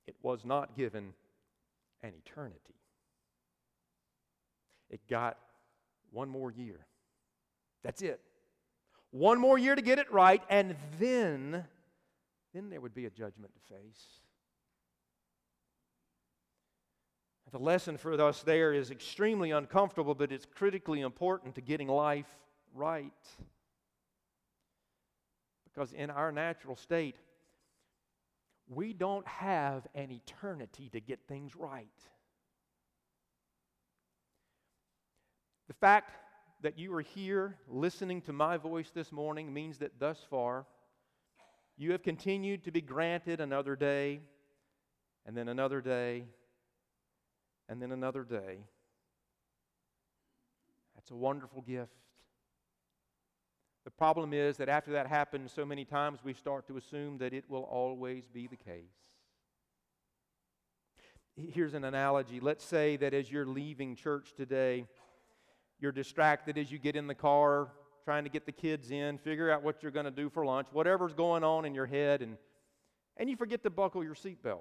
it 0.07 0.17
was 0.23 0.45
not 0.45 0.77
given 0.77 1.15
an 2.03 2.13
eternity. 2.25 2.75
It 4.91 5.01
got 5.09 5.39
one 6.11 6.29
more 6.29 6.51
year. 6.51 6.87
That's 7.83 8.03
it. 8.03 8.21
One 9.11 9.39
more 9.39 9.59
year 9.59 9.75
to 9.75 9.83
get 9.83 9.99
it 9.99 10.11
right, 10.13 10.43
and 10.49 10.77
then, 10.99 11.65
then 12.55 12.71
there 12.71 12.81
would 12.81 12.95
be 12.95 13.07
a 13.07 13.11
judgment 13.11 13.53
to 13.55 13.75
face. 13.75 14.21
The 17.51 17.59
lesson 17.59 17.99
for 17.99 18.19
us 18.19 18.43
there 18.43 18.73
is 18.73 18.91
extremely 18.91 19.51
uncomfortable, 19.51 20.15
but 20.15 20.33
it's 20.33 20.47
critically 20.47 21.03
important 21.03 21.55
to 21.57 21.61
getting 21.61 21.87
life 21.87 22.39
right. 22.75 23.13
Because 25.73 25.93
in 25.93 26.11
our 26.11 26.33
natural 26.33 26.77
state, 26.77 27.17
we 28.69 28.93
don't 28.93 29.27
have 29.27 29.87
an 29.95 30.11
eternity 30.11 30.91
to 30.91 31.01
get 31.01 31.21
things 31.27 31.57
right. 31.57 31.89
The 35.69 35.75
fact 35.75 36.13
that 36.63 36.79
you 36.79 36.95
are 36.95 37.01
here 37.01 37.57
listening 37.67 38.21
to 38.23 38.33
my 38.33 38.57
voice 38.57 38.91
this 38.95 39.11
morning 39.11 39.53
means 39.53 39.79
that 39.79 39.99
thus 39.99 40.19
far, 40.29 40.67
you 41.77 41.93
have 41.93 42.03
continued 42.03 42.65
to 42.65 42.71
be 42.71 42.81
granted 42.81 43.41
another 43.41 43.75
day, 43.75 44.21
and 45.27 45.37
then 45.37 45.49
another 45.49 45.81
day, 45.81 46.25
and 47.69 47.81
then 47.81 47.93
another 47.93 48.23
day. 48.23 48.59
That's 50.95 51.11
a 51.11 51.17
wonderful 51.17 51.63
gift. 51.63 51.91
The 53.85 53.91
problem 53.91 54.33
is 54.33 54.57
that 54.59 54.69
after 54.69 54.93
that 54.93 55.07
happens 55.07 55.53
so 55.53 55.65
many 55.65 55.85
times, 55.85 56.21
we 56.23 56.35
start 56.35 56.67
to 56.69 56.77
assume 56.77 57.19
that 57.19 57.33
it 57.33 57.45
will 57.49 57.65
always 57.65 58.27
be 58.27 58.47
the 58.47 58.57
case. 58.57 58.93
Here's 61.37 61.75
an 61.75 61.85
analogy. 61.85 62.41
Let's 62.41 62.65
say 62.65 62.97
that 62.99 63.15
as 63.15 63.31
you're 63.31 63.47
leaving 63.47 63.97
church 63.97 64.35
today, 64.37 64.87
you're 65.81 65.93
distracted 65.93 66.59
as 66.59 66.71
you 66.71 66.79
get 66.79 66.95
in 66.95 67.07
the 67.07 67.15
car, 67.15 67.69
trying 68.05 68.25
to 68.25 68.31
get 68.31 68.47
the 68.47 68.53
kids 68.53 68.91
in, 68.91 69.19
figure 69.19 69.51
out 69.51 69.63
what 69.63 69.83
you're 69.83 69.93
going 69.93 70.05
to 70.05 70.11
do 70.11 70.29
for 70.29 70.45
lunch, 70.45 70.69
whatever's 70.73 71.15
going 71.15 71.43
on 71.43 71.65
in 71.65 71.75
your 71.75 71.87
head, 71.87 72.23
and, 72.23 72.37
and 73.17 73.29
you 73.31 73.37
forget 73.37 73.63
to 73.63 73.71
buckle 73.71 74.05
your 74.05 74.15
seatbelt. 74.15 74.61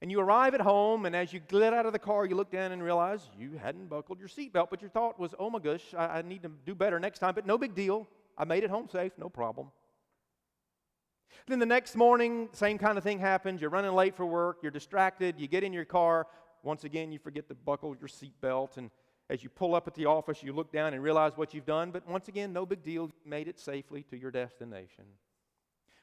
And 0.00 0.12
you 0.12 0.20
arrive 0.20 0.54
at 0.54 0.60
home, 0.60 1.06
and 1.06 1.16
as 1.16 1.32
you 1.32 1.40
get 1.40 1.74
out 1.74 1.84
of 1.84 1.92
the 1.92 1.98
car, 1.98 2.24
you 2.24 2.36
look 2.36 2.52
down 2.52 2.70
and 2.70 2.82
realize 2.82 3.28
you 3.36 3.58
hadn't 3.60 3.88
buckled 3.88 4.20
your 4.20 4.28
seatbelt, 4.28 4.70
but 4.70 4.80
your 4.80 4.90
thought 4.90 5.18
was, 5.18 5.34
oh 5.40 5.50
my 5.50 5.58
gosh, 5.58 5.82
I, 5.96 6.18
I 6.18 6.22
need 6.22 6.42
to 6.44 6.50
do 6.64 6.74
better 6.74 7.00
next 7.00 7.18
time, 7.18 7.34
but 7.34 7.46
no 7.46 7.58
big 7.58 7.74
deal. 7.74 8.06
I 8.36 8.44
made 8.44 8.62
it 8.62 8.70
home 8.70 8.88
safe, 8.88 9.12
no 9.18 9.28
problem. 9.28 9.72
Then 11.48 11.58
the 11.58 11.66
next 11.66 11.96
morning, 11.96 12.48
same 12.52 12.78
kind 12.78 12.96
of 12.96 13.02
thing 13.02 13.18
happens. 13.18 13.60
You're 13.60 13.70
running 13.70 13.92
late 13.92 14.14
for 14.14 14.24
work, 14.24 14.58
you're 14.62 14.70
distracted, 14.70 15.40
you 15.40 15.48
get 15.48 15.64
in 15.64 15.72
your 15.72 15.84
car. 15.84 16.26
Once 16.62 16.84
again, 16.84 17.10
you 17.10 17.18
forget 17.18 17.48
to 17.48 17.54
buckle 17.54 17.96
your 17.98 18.08
seatbelt, 18.08 18.76
and 18.76 18.90
as 19.30 19.42
you 19.42 19.48
pull 19.48 19.74
up 19.74 19.86
at 19.88 19.94
the 19.94 20.06
office, 20.06 20.42
you 20.42 20.52
look 20.52 20.72
down 20.72 20.94
and 20.94 21.02
realize 21.02 21.32
what 21.36 21.52
you've 21.52 21.66
done, 21.66 21.90
but 21.90 22.06
once 22.08 22.28
again, 22.28 22.52
no 22.52 22.64
big 22.64 22.82
deal. 22.84 23.04
You 23.04 23.12
made 23.30 23.48
it 23.48 23.58
safely 23.58 24.04
to 24.10 24.16
your 24.16 24.30
destination. 24.30 25.04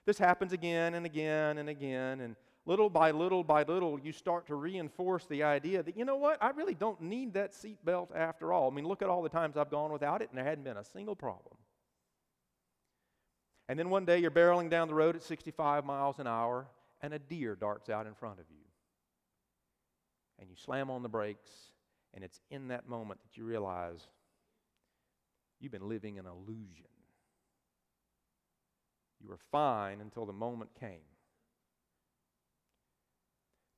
This 0.06 0.18
happens 0.18 0.54
again 0.54 0.94
and 0.94 1.06
again 1.06 1.58
and 1.58 1.70
again, 1.70 2.22
and 2.22 2.36
little 2.66 2.90
by 2.90 3.12
little 3.12 3.44
by 3.44 3.64
little, 3.64 4.00
you 4.00 4.12
start 4.12 4.48
to 4.48 4.56
reinforce 4.56 5.26
the 5.26 5.44
idea 5.44 5.84
that, 5.84 5.98
you 5.98 6.06
know 6.06 6.16
what, 6.16 6.42
I 6.42 6.50
really 6.50 6.74
don't 6.74 7.02
need 7.02 7.34
that 7.34 7.54
seatbelt 7.54 8.16
after 8.16 8.52
all. 8.52 8.72
I 8.72 8.74
mean, 8.74 8.88
look 8.88 9.02
at 9.02 9.10
all 9.10 9.22
the 9.22 9.30
times 9.30 9.58
I've 9.58 9.70
gone 9.70 9.92
without 9.92 10.22
it, 10.22 10.30
and 10.30 10.38
there 10.38 10.46
hadn't 10.46 10.64
been 10.64 10.78
a 10.78 10.84
single 10.84 11.16
problem. 11.16 11.56
And 13.68 13.78
then 13.80 13.90
one 13.90 14.06
day 14.06 14.20
you're 14.20 14.32
barreling 14.32 14.70
down 14.70 14.88
the 14.88 14.94
road 14.94 15.16
at 15.16 15.24
65 15.24 15.86
miles 15.86 16.20
an 16.20 16.28
hour, 16.28 16.68
and 17.02 17.14
a 17.14 17.20
deer 17.20 17.56
darts 17.56 17.90
out 17.90 18.08
in 18.08 18.14
front 18.14 18.40
of 18.40 18.46
you. 18.50 18.64
And 20.40 20.50
you 20.50 20.56
slam 20.56 20.90
on 20.90 21.02
the 21.02 21.10
brakes 21.10 21.50
and 22.16 22.24
it's 22.24 22.40
in 22.50 22.70
that 22.70 22.88
moment 22.88 23.20
that 23.24 23.38
you 23.38 23.44
realize 23.44 24.08
you've 25.60 25.74
been 25.74 25.90
living 25.90 26.18
an 26.18 26.26
illusion. 26.26 26.86
You 29.22 29.28
were 29.28 29.40
fine 29.52 30.00
until 30.00 30.26
the 30.26 30.34
moment 30.34 30.72
came. 30.80 31.15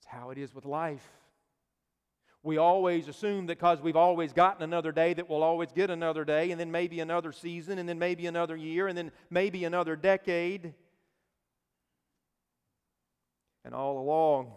It's 0.07 0.15
how 0.15 0.29
it 0.29 0.37
is 0.37 0.55
with 0.55 0.65
life. 0.65 1.05
We 2.41 2.57
always 2.57 3.09
assume 3.09 3.47
that 3.47 3.57
because 3.57 3.81
we've 3.81 3.97
always 3.97 4.31
gotten 4.31 4.63
another 4.63 4.93
day, 4.93 5.13
that 5.13 5.29
we'll 5.29 5.43
always 5.43 5.71
get 5.73 5.89
another 5.89 6.23
day, 6.23 6.51
and 6.51 6.59
then 6.59 6.71
maybe 6.71 7.01
another 7.01 7.33
season, 7.33 7.77
and 7.77 7.89
then 7.89 7.99
maybe 7.99 8.25
another 8.25 8.55
year, 8.55 8.87
and 8.87 8.97
then 8.97 9.11
maybe 9.29 9.65
another 9.65 9.97
decade. 9.97 10.73
And 13.65 13.75
all 13.75 13.99
along, 13.99 14.53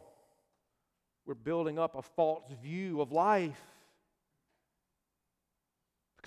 we're 1.27 1.35
building 1.35 1.81
up 1.81 1.97
a 1.97 2.03
false 2.03 2.45
view 2.63 3.01
of 3.01 3.11
life. 3.11 3.61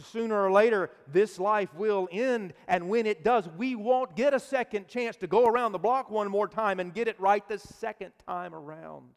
Sooner 0.04 0.44
or 0.44 0.52
later, 0.52 0.90
this 1.08 1.40
life 1.40 1.74
will 1.74 2.08
end, 2.12 2.54
and 2.68 2.90
when 2.90 3.06
it 3.06 3.24
does, 3.24 3.48
we 3.58 3.76
won't 3.76 4.16
get 4.16 4.34
a 4.34 4.40
second 4.40 4.88
chance 4.88 5.16
to 5.18 5.28
go 5.28 5.48
around 5.48 5.72
the 5.72 5.80
block 5.80 6.10
one 6.10 6.30
more 6.30 6.48
time 6.48 6.80
and 6.80 6.94
get 6.94 7.08
it 7.08 7.20
right 7.20 7.48
the 7.48 7.60
second 7.60 8.12
time 8.26 8.54
around. 8.54 9.10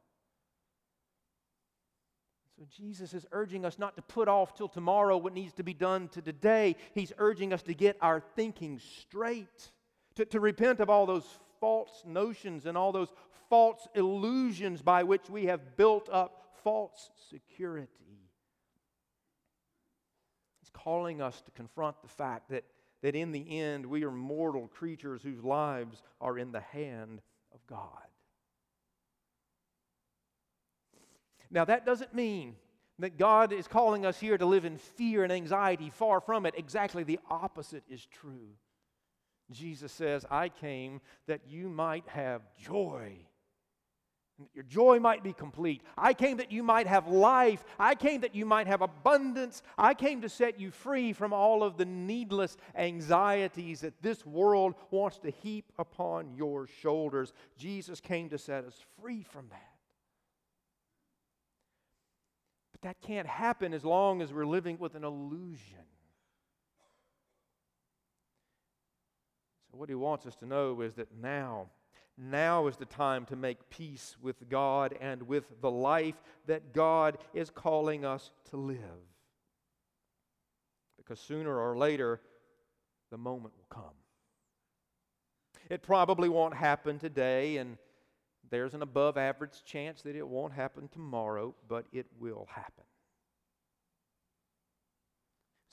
So, 2.58 2.64
Jesus 2.74 3.12
is 3.12 3.26
urging 3.32 3.66
us 3.66 3.78
not 3.78 3.96
to 3.96 4.02
put 4.02 4.28
off 4.28 4.54
till 4.54 4.68
tomorrow 4.68 5.18
what 5.18 5.34
needs 5.34 5.52
to 5.54 5.62
be 5.62 5.74
done 5.74 6.08
to 6.08 6.22
today. 6.22 6.76
He's 6.94 7.12
urging 7.18 7.52
us 7.52 7.62
to 7.64 7.74
get 7.74 7.98
our 8.00 8.20
thinking 8.34 8.78
straight, 8.78 9.72
to, 10.14 10.24
to 10.26 10.40
repent 10.40 10.80
of 10.80 10.88
all 10.88 11.04
those 11.04 11.26
false 11.60 12.02
notions 12.06 12.64
and 12.64 12.76
all 12.78 12.92
those 12.92 13.12
false 13.50 13.86
illusions 13.94 14.80
by 14.80 15.02
which 15.02 15.28
we 15.28 15.46
have 15.46 15.76
built 15.76 16.08
up 16.10 16.54
false 16.62 17.10
security 17.30 18.25
calling 20.86 21.20
us 21.20 21.42
to 21.42 21.50
confront 21.50 22.00
the 22.00 22.08
fact 22.08 22.48
that, 22.48 22.62
that 23.02 23.16
in 23.16 23.32
the 23.32 23.58
end 23.58 23.84
we 23.84 24.04
are 24.04 24.10
mortal 24.12 24.68
creatures 24.68 25.20
whose 25.20 25.42
lives 25.42 26.00
are 26.20 26.38
in 26.38 26.52
the 26.52 26.60
hand 26.60 27.20
of 27.52 27.58
God. 27.66 28.06
Now, 31.50 31.64
that 31.64 31.84
doesn't 31.84 32.14
mean 32.14 32.54
that 33.00 33.18
God 33.18 33.52
is 33.52 33.66
calling 33.66 34.06
us 34.06 34.20
here 34.20 34.38
to 34.38 34.46
live 34.46 34.64
in 34.64 34.78
fear 34.78 35.24
and 35.24 35.32
anxiety. 35.32 35.90
Far 35.90 36.20
from 36.20 36.46
it. 36.46 36.54
Exactly 36.56 37.02
the 37.02 37.18
opposite 37.28 37.82
is 37.90 38.06
true. 38.06 38.54
Jesus 39.50 39.90
says, 39.90 40.24
I 40.30 40.50
came 40.50 41.00
that 41.26 41.40
you 41.48 41.68
might 41.68 42.06
have 42.06 42.42
joy 42.56 43.16
that 44.38 44.48
your 44.54 44.64
joy 44.64 44.98
might 45.00 45.22
be 45.22 45.32
complete. 45.32 45.82
I 45.96 46.12
came 46.12 46.36
that 46.38 46.52
you 46.52 46.62
might 46.62 46.86
have 46.86 47.08
life. 47.08 47.64
I 47.78 47.94
came 47.94 48.20
that 48.20 48.34
you 48.34 48.44
might 48.44 48.66
have 48.66 48.82
abundance. 48.82 49.62
I 49.78 49.94
came 49.94 50.20
to 50.22 50.28
set 50.28 50.60
you 50.60 50.70
free 50.70 51.12
from 51.12 51.32
all 51.32 51.62
of 51.62 51.78
the 51.78 51.86
needless 51.86 52.56
anxieties 52.74 53.80
that 53.80 54.02
this 54.02 54.26
world 54.26 54.74
wants 54.90 55.18
to 55.20 55.30
heap 55.30 55.72
upon 55.78 56.34
your 56.34 56.66
shoulders. 56.66 57.32
Jesus 57.56 58.00
came 58.00 58.28
to 58.28 58.38
set 58.38 58.64
us 58.64 58.78
free 59.00 59.22
from 59.22 59.48
that. 59.48 59.72
But 62.72 62.82
that 62.82 63.00
can't 63.00 63.26
happen 63.26 63.72
as 63.72 63.84
long 63.86 64.20
as 64.20 64.34
we're 64.34 64.44
living 64.44 64.76
with 64.78 64.94
an 64.96 65.04
illusion. 65.04 65.86
So, 69.70 69.78
what 69.78 69.88
he 69.88 69.94
wants 69.94 70.26
us 70.26 70.36
to 70.36 70.46
know 70.46 70.82
is 70.82 70.92
that 70.94 71.08
now, 71.18 71.70
now 72.18 72.66
is 72.66 72.76
the 72.76 72.86
time 72.86 73.26
to 73.26 73.36
make 73.36 73.70
peace 73.70 74.16
with 74.22 74.48
God 74.48 74.96
and 75.00 75.22
with 75.22 75.44
the 75.60 75.70
life 75.70 76.14
that 76.46 76.72
God 76.72 77.18
is 77.34 77.50
calling 77.50 78.04
us 78.04 78.30
to 78.50 78.56
live. 78.56 78.78
Because 80.96 81.20
sooner 81.20 81.58
or 81.58 81.76
later, 81.76 82.20
the 83.10 83.18
moment 83.18 83.54
will 83.56 83.82
come. 83.82 83.94
It 85.68 85.82
probably 85.82 86.28
won't 86.28 86.54
happen 86.54 86.98
today, 86.98 87.58
and 87.58 87.76
there's 88.50 88.74
an 88.74 88.82
above 88.82 89.16
average 89.16 89.64
chance 89.64 90.02
that 90.02 90.16
it 90.16 90.26
won't 90.26 90.52
happen 90.52 90.88
tomorrow, 90.88 91.54
but 91.68 91.86
it 91.92 92.06
will 92.18 92.48
happen. 92.50 92.84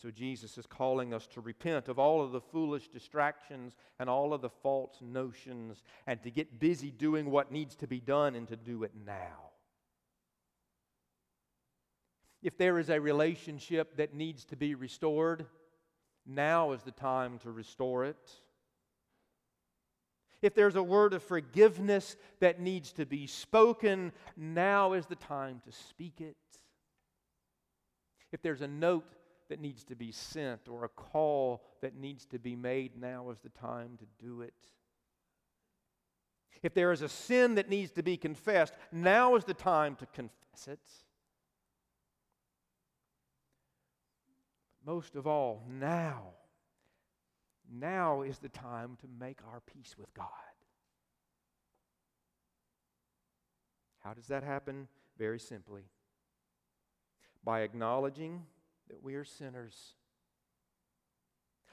So 0.03 0.11
Jesus 0.11 0.57
is 0.57 0.65
calling 0.65 1.13
us 1.13 1.27
to 1.27 1.39
repent 1.39 1.87
of 1.87 1.97
all 1.97 2.21
of 2.21 2.33
the 2.33 2.41
foolish 2.41 2.89
distractions 2.89 3.73
and 3.99 4.09
all 4.09 4.33
of 4.33 4.41
the 4.41 4.49
false 4.49 4.97
notions 5.01 5.81
and 6.05 6.21
to 6.23 6.29
get 6.29 6.59
busy 6.59 6.91
doing 6.91 7.31
what 7.31 7.53
needs 7.53 7.73
to 7.77 7.87
be 7.87 8.01
done 8.01 8.35
and 8.35 8.45
to 8.49 8.57
do 8.57 8.83
it 8.83 8.91
now. 9.05 9.51
If 12.41 12.57
there 12.57 12.79
is 12.79 12.89
a 12.89 12.99
relationship 12.99 13.95
that 13.95 14.13
needs 14.13 14.43
to 14.45 14.57
be 14.57 14.75
restored, 14.75 15.45
now 16.25 16.73
is 16.73 16.83
the 16.83 16.91
time 16.91 17.39
to 17.39 17.51
restore 17.51 18.03
it. 18.03 18.41
If 20.41 20.53
there's 20.53 20.75
a 20.75 20.83
word 20.83 21.13
of 21.13 21.23
forgiveness 21.23 22.17
that 22.41 22.59
needs 22.59 22.91
to 22.93 23.05
be 23.05 23.25
spoken, 23.25 24.11
now 24.35 24.91
is 24.91 25.05
the 25.05 25.15
time 25.15 25.61
to 25.63 25.71
speak 25.71 26.19
it. 26.19 26.35
If 28.33 28.41
there's 28.41 28.61
a 28.61 28.67
note 28.67 29.05
that 29.49 29.59
needs 29.59 29.83
to 29.85 29.95
be 29.95 30.11
sent 30.11 30.67
or 30.67 30.85
a 30.85 30.89
call 30.89 31.63
that 31.81 31.95
needs 31.95 32.25
to 32.27 32.39
be 32.39 32.55
made, 32.55 32.99
now 32.99 33.29
is 33.29 33.39
the 33.39 33.49
time 33.49 33.97
to 33.97 34.05
do 34.23 34.41
it. 34.41 34.53
If 36.61 36.73
there 36.73 36.91
is 36.91 37.01
a 37.01 37.09
sin 37.09 37.55
that 37.55 37.69
needs 37.69 37.91
to 37.91 38.03
be 38.03 38.15
confessed, 38.15 38.73
now 38.91 39.35
is 39.35 39.43
the 39.43 39.53
time 39.53 39.95
to 39.97 40.05
confess 40.05 40.67
it. 40.67 40.79
Most 44.85 45.15
of 45.15 45.27
all, 45.27 45.63
now, 45.69 46.23
now 47.71 48.21
is 48.21 48.39
the 48.39 48.49
time 48.49 48.97
to 49.01 49.07
make 49.19 49.39
our 49.51 49.61
peace 49.61 49.95
with 49.97 50.13
God. 50.13 50.27
How 54.03 54.13
does 54.13 54.27
that 54.27 54.43
happen? 54.43 54.87
Very 55.17 55.39
simply 55.39 55.83
by 57.43 57.61
acknowledging 57.61 58.43
that 58.93 59.03
we 59.03 59.15
are 59.15 59.23
sinners. 59.23 59.95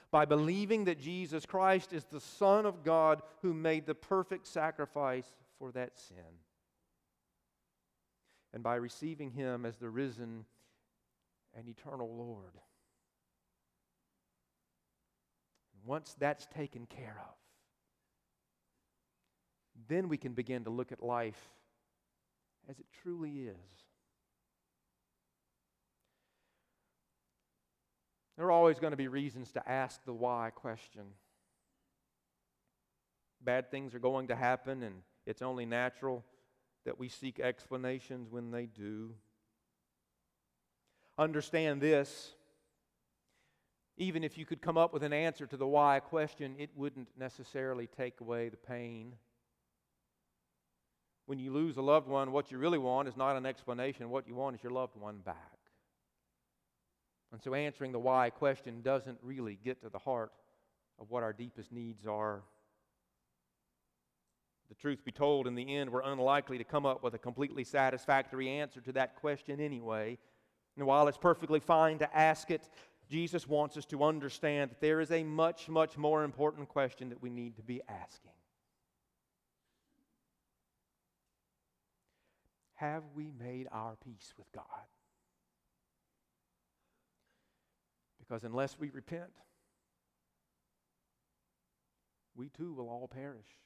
By 0.09 0.25
believing 0.25 0.85
that 0.85 0.99
Jesus 0.99 1.45
Christ 1.45 1.93
is 1.93 2.03
the 2.05 2.19
Son 2.19 2.65
of 2.65 2.83
God 2.83 3.21
who 3.43 3.53
made 3.53 3.85
the 3.85 3.93
perfect 3.93 4.47
sacrifice 4.47 5.31
for 5.59 5.71
that 5.73 5.99
sin. 5.99 6.39
And 8.53 8.63
by 8.63 8.75
receiving 8.75 9.29
Him 9.29 9.67
as 9.67 9.77
the 9.77 9.89
risen 9.89 10.45
and 11.55 11.69
eternal 11.69 12.09
Lord. 12.11 12.59
Once 15.85 16.15
that's 16.19 16.47
taken 16.47 16.87
care 16.87 17.19
of, 17.19 17.35
then 19.87 20.09
we 20.09 20.17
can 20.17 20.33
begin 20.33 20.63
to 20.63 20.71
look 20.71 20.91
at 20.91 21.03
life 21.03 21.51
as 22.67 22.79
it 22.79 22.85
truly 23.03 23.47
is 23.47 23.90
There 28.41 28.47
are 28.47 28.53
always 28.53 28.79
going 28.79 28.89
to 28.89 28.97
be 28.97 29.07
reasons 29.07 29.51
to 29.51 29.69
ask 29.69 30.03
the 30.03 30.15
why 30.15 30.49
question. 30.55 31.03
Bad 33.39 33.69
things 33.69 33.93
are 33.93 33.99
going 33.99 34.29
to 34.29 34.35
happen, 34.35 34.81
and 34.81 35.03
it's 35.27 35.43
only 35.43 35.63
natural 35.63 36.25
that 36.83 36.97
we 36.97 37.07
seek 37.07 37.39
explanations 37.39 38.31
when 38.31 38.49
they 38.49 38.65
do. 38.65 39.13
Understand 41.19 41.81
this 41.81 42.33
even 43.97 44.23
if 44.23 44.39
you 44.39 44.47
could 44.47 44.63
come 44.63 44.75
up 44.75 44.91
with 44.91 45.03
an 45.03 45.13
answer 45.13 45.45
to 45.45 45.55
the 45.55 45.67
why 45.67 45.99
question, 45.99 46.55
it 46.57 46.71
wouldn't 46.75 47.09
necessarily 47.15 47.85
take 47.85 48.21
away 48.21 48.49
the 48.49 48.57
pain. 48.57 49.13
When 51.27 51.37
you 51.37 51.53
lose 51.53 51.77
a 51.77 51.83
loved 51.83 52.07
one, 52.07 52.31
what 52.31 52.49
you 52.49 52.57
really 52.57 52.79
want 52.79 53.07
is 53.07 53.15
not 53.15 53.37
an 53.37 53.45
explanation. 53.45 54.09
What 54.09 54.27
you 54.27 54.33
want 54.33 54.55
is 54.55 54.63
your 54.63 54.71
loved 54.71 54.95
one 54.95 55.19
back. 55.19 55.60
And 57.31 57.41
so 57.41 57.53
answering 57.53 57.91
the 57.91 57.99
why 57.99 58.29
question 58.29 58.81
doesn't 58.81 59.17
really 59.21 59.57
get 59.63 59.81
to 59.81 59.89
the 59.89 59.99
heart 59.99 60.31
of 60.99 61.09
what 61.09 61.23
our 61.23 61.33
deepest 61.33 61.71
needs 61.71 62.05
are. 62.05 62.41
The 64.69 64.75
truth 64.75 65.03
be 65.03 65.11
told, 65.11 65.47
in 65.47 65.55
the 65.55 65.75
end, 65.75 65.89
we're 65.89 66.01
unlikely 66.01 66.57
to 66.57 66.63
come 66.63 66.85
up 66.85 67.03
with 67.03 67.13
a 67.13 67.17
completely 67.17 67.63
satisfactory 67.63 68.49
answer 68.49 68.79
to 68.81 68.91
that 68.93 69.15
question 69.15 69.59
anyway. 69.59 70.17
And 70.77 70.85
while 70.85 71.07
it's 71.07 71.17
perfectly 71.17 71.59
fine 71.59 71.99
to 71.99 72.17
ask 72.17 72.51
it, 72.51 72.69
Jesus 73.09 73.47
wants 73.47 73.75
us 73.75 73.85
to 73.87 74.03
understand 74.03 74.71
that 74.71 74.79
there 74.79 75.01
is 75.01 75.11
a 75.11 75.23
much, 75.23 75.67
much 75.67 75.97
more 75.97 76.23
important 76.23 76.69
question 76.69 77.09
that 77.09 77.21
we 77.21 77.29
need 77.29 77.57
to 77.57 77.63
be 77.63 77.81
asking. 77.89 78.31
Have 82.75 83.03
we 83.13 83.31
made 83.37 83.67
our 83.71 83.97
peace 84.03 84.33
with 84.37 84.49
God? 84.53 84.65
Because 88.31 88.45
unless 88.45 88.79
we 88.79 88.89
repent, 88.91 89.33
we 92.33 92.47
too 92.47 92.71
will 92.71 92.87
all 92.87 93.09
perish. 93.13 93.57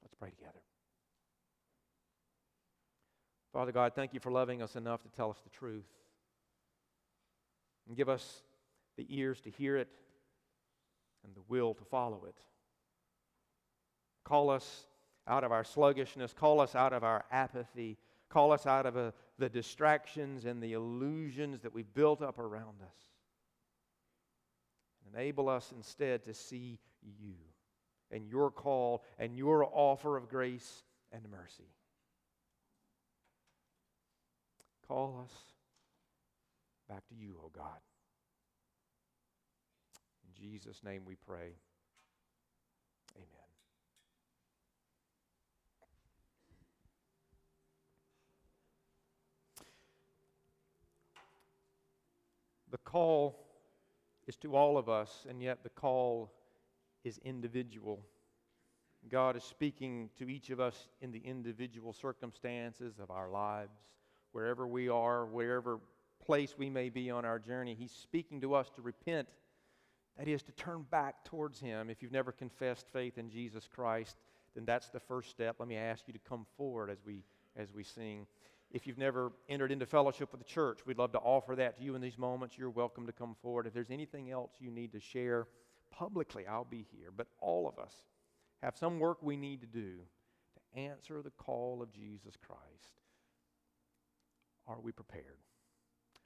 Let's 0.00 0.14
pray 0.14 0.30
together. 0.30 0.62
Father 3.52 3.70
God, 3.70 3.92
thank 3.94 4.14
you 4.14 4.20
for 4.20 4.32
loving 4.32 4.62
us 4.62 4.76
enough 4.76 5.02
to 5.02 5.10
tell 5.10 5.28
us 5.28 5.36
the 5.44 5.50
truth. 5.50 5.84
And 7.86 7.98
give 7.98 8.08
us 8.08 8.40
the 8.96 9.04
ears 9.10 9.38
to 9.42 9.50
hear 9.50 9.76
it 9.76 9.88
and 11.22 11.34
the 11.34 11.42
will 11.48 11.74
to 11.74 11.84
follow 11.84 12.24
it. 12.26 12.38
Call 14.24 14.48
us 14.48 14.86
out 15.28 15.44
of 15.44 15.52
our 15.52 15.64
sluggishness, 15.64 16.32
call 16.32 16.62
us 16.62 16.74
out 16.74 16.94
of 16.94 17.04
our 17.04 17.26
apathy, 17.30 17.98
call 18.28 18.52
us 18.52 18.66
out 18.66 18.86
of 18.86 18.96
uh, 18.96 19.10
the 19.38 19.48
distractions 19.48 20.44
and 20.44 20.62
the 20.62 20.72
illusions 20.72 21.62
that 21.62 21.72
we've 21.72 21.92
built 21.94 22.22
up 22.22 22.38
around 22.38 22.80
us. 22.82 22.96
Enable 25.14 25.48
us 25.48 25.72
instead 25.74 26.24
to 26.24 26.34
see 26.34 26.78
you 27.02 27.34
and 28.10 28.28
your 28.28 28.50
call 28.50 29.04
and 29.18 29.36
your 29.36 29.68
offer 29.72 30.16
of 30.16 30.28
grace 30.28 30.82
and 31.12 31.22
mercy. 31.30 31.70
Call 34.86 35.20
us 35.24 35.32
back 36.88 37.06
to 37.08 37.14
you, 37.14 37.36
O 37.42 37.46
oh 37.46 37.50
God. 37.54 37.80
In 40.24 40.50
Jesus' 40.50 40.82
name 40.84 41.02
we 41.04 41.16
pray. 41.26 41.54
Amen. 43.16 43.26
The 52.70 52.78
call 52.96 53.36
is 54.26 54.36
to 54.38 54.56
all 54.56 54.78
of 54.78 54.88
us, 54.88 55.26
and 55.28 55.42
yet 55.42 55.62
the 55.62 55.68
call 55.68 56.32
is 57.04 57.18
individual. 57.18 58.00
God 59.10 59.36
is 59.36 59.44
speaking 59.44 60.08
to 60.18 60.30
each 60.30 60.48
of 60.48 60.60
us 60.60 60.88
in 61.02 61.12
the 61.12 61.18
individual 61.18 61.92
circumstances 61.92 62.94
of 62.98 63.10
our 63.10 63.28
lives, 63.28 63.76
wherever 64.32 64.66
we 64.66 64.88
are, 64.88 65.26
wherever 65.26 65.78
place 66.24 66.54
we 66.56 66.70
may 66.70 66.88
be 66.88 67.10
on 67.10 67.26
our 67.26 67.38
journey. 67.38 67.76
He's 67.78 67.92
speaking 67.92 68.40
to 68.40 68.54
us 68.54 68.70
to 68.76 68.80
repent, 68.80 69.28
that 70.16 70.26
is, 70.26 70.42
to 70.44 70.52
turn 70.52 70.86
back 70.90 71.22
towards 71.22 71.60
Him. 71.60 71.90
If 71.90 72.02
you've 72.02 72.12
never 72.12 72.32
confessed 72.32 72.86
faith 72.90 73.18
in 73.18 73.28
Jesus 73.28 73.68
Christ, 73.70 74.16
then 74.54 74.64
that's 74.64 74.88
the 74.88 75.00
first 75.00 75.28
step. 75.28 75.56
Let 75.58 75.68
me 75.68 75.76
ask 75.76 76.04
you 76.06 76.14
to 76.14 76.20
come 76.26 76.46
forward 76.56 76.88
as 76.88 77.04
we, 77.04 77.24
as 77.56 77.74
we 77.74 77.84
sing. 77.84 78.26
If 78.76 78.86
you've 78.86 78.98
never 78.98 79.32
entered 79.48 79.72
into 79.72 79.86
fellowship 79.86 80.32
with 80.32 80.42
the 80.42 80.46
church, 80.46 80.80
we'd 80.84 80.98
love 80.98 81.12
to 81.12 81.18
offer 81.18 81.56
that 81.56 81.78
to 81.78 81.82
you 81.82 81.94
in 81.94 82.02
these 82.02 82.18
moments. 82.18 82.58
You're 82.58 82.68
welcome 82.68 83.06
to 83.06 83.12
come 83.12 83.34
forward. 83.40 83.66
If 83.66 83.72
there's 83.72 83.90
anything 83.90 84.30
else 84.30 84.50
you 84.58 84.70
need 84.70 84.92
to 84.92 85.00
share 85.00 85.46
publicly, 85.90 86.46
I'll 86.46 86.66
be 86.66 86.84
here. 86.92 87.08
But 87.16 87.28
all 87.40 87.66
of 87.66 87.78
us 87.78 87.94
have 88.62 88.76
some 88.76 88.98
work 88.98 89.22
we 89.22 89.34
need 89.34 89.62
to 89.62 89.66
do 89.66 89.92
to 89.94 90.78
answer 90.78 91.22
the 91.22 91.30
call 91.30 91.80
of 91.80 91.90
Jesus 91.90 92.34
Christ. 92.36 93.00
Are 94.68 94.78
we 94.82 94.92
prepared? 94.92 95.38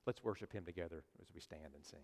Let's 0.04 0.24
worship 0.24 0.52
Him 0.52 0.64
together 0.64 1.04
as 1.22 1.28
we 1.32 1.40
stand 1.40 1.76
and 1.76 1.84
sing. 1.84 2.00